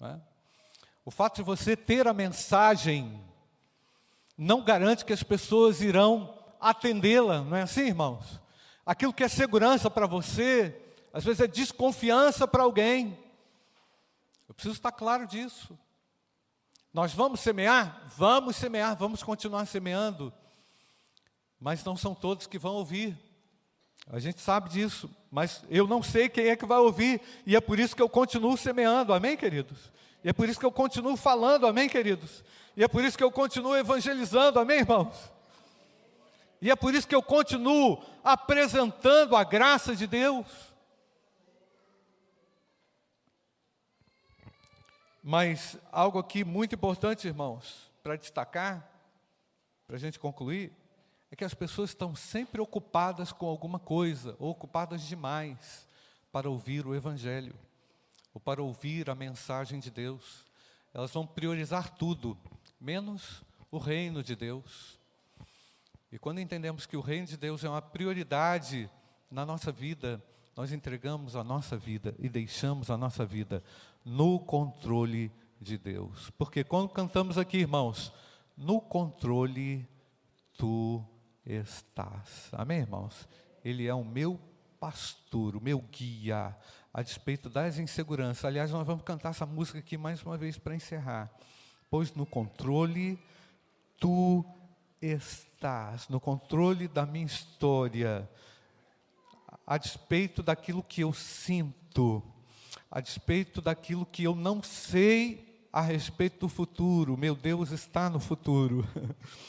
É? 0.00 0.18
O 1.04 1.10
fato 1.10 1.36
de 1.36 1.42
você 1.42 1.76
ter 1.76 2.08
a 2.08 2.14
mensagem 2.14 3.20
não 4.36 4.64
garante 4.64 5.04
que 5.04 5.12
as 5.12 5.22
pessoas 5.22 5.82
irão 5.82 6.34
atendê-la, 6.58 7.42
não 7.42 7.56
é 7.56 7.62
assim, 7.62 7.82
irmãos? 7.82 8.40
Aquilo 8.84 9.12
que 9.12 9.22
é 9.22 9.28
segurança 9.28 9.90
para 9.90 10.06
você, 10.06 10.80
às 11.12 11.22
vezes 11.22 11.40
é 11.40 11.46
desconfiança 11.46 12.48
para 12.48 12.62
alguém. 12.62 13.18
Eu 14.48 14.54
preciso 14.54 14.74
estar 14.74 14.92
claro 14.92 15.26
disso. 15.26 15.78
Nós 16.92 17.12
vamos 17.12 17.40
semear? 17.40 18.02
Vamos 18.16 18.56
semear, 18.56 18.96
vamos 18.96 19.22
continuar 19.22 19.66
semeando. 19.66 20.32
Mas 21.58 21.82
não 21.84 21.96
são 21.96 22.14
todos 22.14 22.46
que 22.46 22.58
vão 22.58 22.74
ouvir. 22.74 23.16
A 24.10 24.18
gente 24.18 24.40
sabe 24.40 24.68
disso, 24.68 25.08
mas 25.30 25.64
eu 25.70 25.86
não 25.86 26.02
sei 26.02 26.28
quem 26.28 26.48
é 26.48 26.56
que 26.56 26.66
vai 26.66 26.78
ouvir, 26.78 27.20
e 27.46 27.54
é 27.54 27.60
por 27.60 27.78
isso 27.78 27.94
que 27.94 28.02
eu 28.02 28.08
continuo 28.08 28.56
semeando, 28.56 29.14
amém, 29.14 29.36
queridos? 29.36 29.78
E 30.24 30.28
é 30.28 30.32
por 30.32 30.48
isso 30.48 30.58
que 30.58 30.66
eu 30.66 30.72
continuo 30.72 31.16
falando, 31.16 31.66
amém, 31.66 31.88
queridos? 31.88 32.44
E 32.76 32.82
é 32.82 32.88
por 32.88 33.04
isso 33.04 33.16
que 33.16 33.24
eu 33.24 33.30
continuo 33.30 33.76
evangelizando, 33.76 34.58
amém, 34.58 34.80
irmãos? 34.80 35.16
E 36.60 36.70
é 36.70 36.76
por 36.76 36.94
isso 36.94 37.08
que 37.08 37.14
eu 37.14 37.22
continuo 37.22 38.02
apresentando 38.22 39.36
a 39.36 39.44
graça 39.44 39.96
de 39.96 40.06
Deus. 40.06 40.46
Mas 45.22 45.78
algo 45.92 46.18
aqui 46.18 46.44
muito 46.44 46.74
importante, 46.74 47.28
irmãos, 47.28 47.92
para 48.02 48.16
destacar, 48.16 48.90
para 49.86 49.94
a 49.94 49.98
gente 49.98 50.18
concluir, 50.18 50.72
é 51.30 51.36
que 51.36 51.44
as 51.44 51.54
pessoas 51.54 51.90
estão 51.90 52.16
sempre 52.16 52.60
ocupadas 52.60 53.32
com 53.32 53.46
alguma 53.46 53.78
coisa, 53.78 54.34
ou 54.40 54.50
ocupadas 54.50 55.02
demais 55.02 55.86
para 56.32 56.50
ouvir 56.50 56.86
o 56.86 56.94
Evangelho, 56.94 57.54
ou 58.34 58.40
para 58.40 58.62
ouvir 58.62 59.08
a 59.08 59.14
mensagem 59.14 59.78
de 59.78 59.90
Deus. 59.90 60.44
Elas 60.92 61.12
vão 61.12 61.26
priorizar 61.26 61.90
tudo, 61.90 62.36
menos 62.80 63.44
o 63.70 63.78
reino 63.78 64.22
de 64.24 64.34
Deus. 64.34 64.98
E 66.10 66.18
quando 66.18 66.40
entendemos 66.40 66.84
que 66.84 66.96
o 66.96 67.00
reino 67.00 67.26
de 67.28 67.36
Deus 67.36 67.62
é 67.62 67.68
uma 67.68 67.80
prioridade 67.80 68.90
na 69.30 69.46
nossa 69.46 69.70
vida, 69.70 70.22
nós 70.56 70.72
entregamos 70.72 71.34
a 71.36 71.42
nossa 71.42 71.76
vida 71.76 72.14
e 72.18 72.28
deixamos 72.28 72.90
a 72.90 72.96
nossa 72.96 73.24
vida 73.24 73.62
no 74.04 74.38
controle 74.38 75.32
de 75.60 75.78
Deus. 75.78 76.30
Porque 76.36 76.62
quando 76.62 76.88
cantamos 76.88 77.38
aqui, 77.38 77.58
irmãos, 77.58 78.12
no 78.56 78.80
controle 78.80 79.88
tu 80.56 81.02
estás. 81.46 82.48
Amém, 82.52 82.80
irmãos? 82.80 83.28
Ele 83.64 83.86
é 83.86 83.94
o 83.94 84.04
meu 84.04 84.38
pastor, 84.78 85.56
o 85.56 85.60
meu 85.60 85.78
guia, 85.78 86.56
a 86.92 87.02
despeito 87.02 87.48
das 87.48 87.78
inseguranças. 87.78 88.44
Aliás, 88.44 88.70
nós 88.70 88.86
vamos 88.86 89.04
cantar 89.04 89.30
essa 89.30 89.46
música 89.46 89.78
aqui 89.78 89.96
mais 89.96 90.22
uma 90.22 90.36
vez 90.36 90.58
para 90.58 90.74
encerrar. 90.74 91.30
Pois 91.88 92.12
no 92.14 92.26
controle 92.26 93.18
tu 93.98 94.44
estás, 95.00 96.08
no 96.08 96.20
controle 96.20 96.88
da 96.88 97.06
minha 97.06 97.24
história, 97.24 98.28
a 99.66 99.78
despeito 99.78 100.42
daquilo 100.42 100.82
que 100.82 101.02
eu 101.02 101.12
sinto, 101.12 102.22
a 102.90 103.00
despeito 103.00 103.60
daquilo 103.60 104.04
que 104.04 104.24
eu 104.24 104.34
não 104.34 104.62
sei 104.62 105.66
a 105.72 105.80
respeito 105.80 106.40
do 106.40 106.48
futuro, 106.48 107.16
meu 107.16 107.34
Deus 107.34 107.70
está 107.70 108.10
no 108.10 108.20
futuro. 108.20 108.86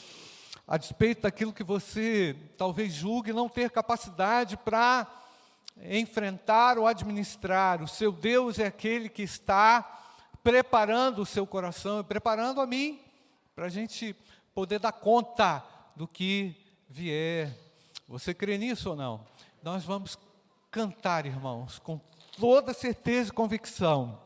a 0.66 0.78
despeito 0.78 1.22
daquilo 1.22 1.52
que 1.52 1.62
você 1.62 2.34
talvez 2.56 2.92
julgue 2.92 3.32
não 3.32 3.48
ter 3.48 3.70
capacidade 3.70 4.56
para 4.56 5.06
enfrentar 5.82 6.78
ou 6.78 6.86
administrar, 6.86 7.82
o 7.82 7.88
seu 7.88 8.12
Deus 8.12 8.58
é 8.58 8.66
aquele 8.66 9.08
que 9.08 9.22
está 9.22 10.02
preparando 10.42 11.22
o 11.22 11.26
seu 11.26 11.46
coração 11.46 12.00
e 12.00 12.04
preparando 12.04 12.60
a 12.60 12.66
mim, 12.66 13.00
para 13.54 13.66
a 13.66 13.70
gente 13.70 14.14
poder 14.54 14.78
dar 14.78 14.92
conta 14.92 15.64
do 15.96 16.06
que 16.06 16.54
vier. 16.88 17.56
Você 18.06 18.32
crê 18.32 18.56
nisso 18.58 18.90
ou 18.90 18.96
não? 18.96 19.26
Nós 19.64 19.82
vamos 19.82 20.18
cantar, 20.70 21.24
irmãos, 21.24 21.78
com 21.78 21.98
toda 22.38 22.74
certeza 22.74 23.30
e 23.30 23.32
convicção 23.32 24.18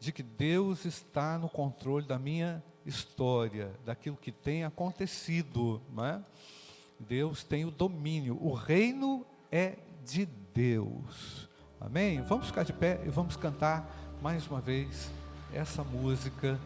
de 0.00 0.10
que 0.10 0.20
Deus 0.20 0.84
está 0.84 1.38
no 1.38 1.48
controle 1.48 2.04
da 2.04 2.18
minha 2.18 2.60
história, 2.84 3.70
daquilo 3.84 4.16
que 4.16 4.32
tem 4.32 4.64
acontecido, 4.64 5.80
não 5.94 6.04
é? 6.04 6.20
Deus 6.98 7.44
tem 7.44 7.64
o 7.64 7.70
domínio, 7.70 8.36
o 8.42 8.52
reino 8.52 9.24
é 9.48 9.76
de 10.04 10.26
Deus. 10.52 11.48
Amém? 11.80 12.20
Vamos 12.22 12.48
ficar 12.48 12.64
de 12.64 12.72
pé 12.72 13.00
e 13.06 13.10
vamos 13.10 13.36
cantar 13.36 13.88
mais 14.20 14.48
uma 14.48 14.60
vez 14.60 15.08
essa 15.54 15.84
música 15.84 16.58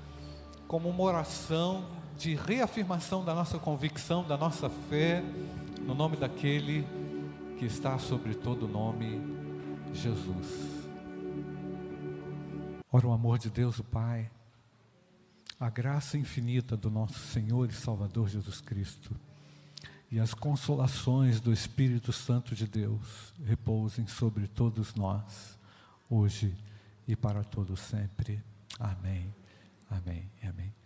como 0.67 0.89
uma 0.89 1.03
oração 1.03 1.85
de 2.17 2.37
reafirmação 2.37 3.23
da 3.23 3.35
nossa 3.35 3.59
convicção, 3.59 4.25
da 4.25 4.39
nossa 4.39 4.71
fé, 4.71 5.23
no 5.83 5.95
nome 5.95 6.17
daquele 6.17 6.87
que 7.59 7.65
está 7.65 7.99
sobre 7.99 8.35
todo 8.35 8.69
nome 8.69 9.21
Jesus. 9.93 10.87
Ora, 12.93 13.07
o 13.07 13.13
amor 13.13 13.39
de 13.39 13.51
Deus, 13.51 13.79
o 13.79 13.85
Pai, 13.85 14.31
a 15.59 15.69
graça 15.71 16.19
infinita 16.19 16.77
do 16.77 16.91
nosso 16.91 17.19
Senhor 17.19 17.69
e 17.69 17.73
Salvador 17.73 18.29
Jesus 18.29 18.61
Cristo 18.61 19.15
e 20.11 20.21
as 20.21 20.35
consolações 20.35 21.41
do 21.41 21.53
Espírito 21.53 22.13
Santo 22.13 22.55
de 22.55 22.67
Deus 22.67 23.35
repousem 23.45 24.07
sobre 24.07 24.47
todos 24.47 24.95
nós, 24.95 25.59
hoje 26.09 26.57
e 27.09 27.17
para 27.17 27.43
todos 27.43 27.81
sempre. 27.81 28.43
Amém, 28.79 29.35
amém 29.91 30.31
amém. 30.49 30.86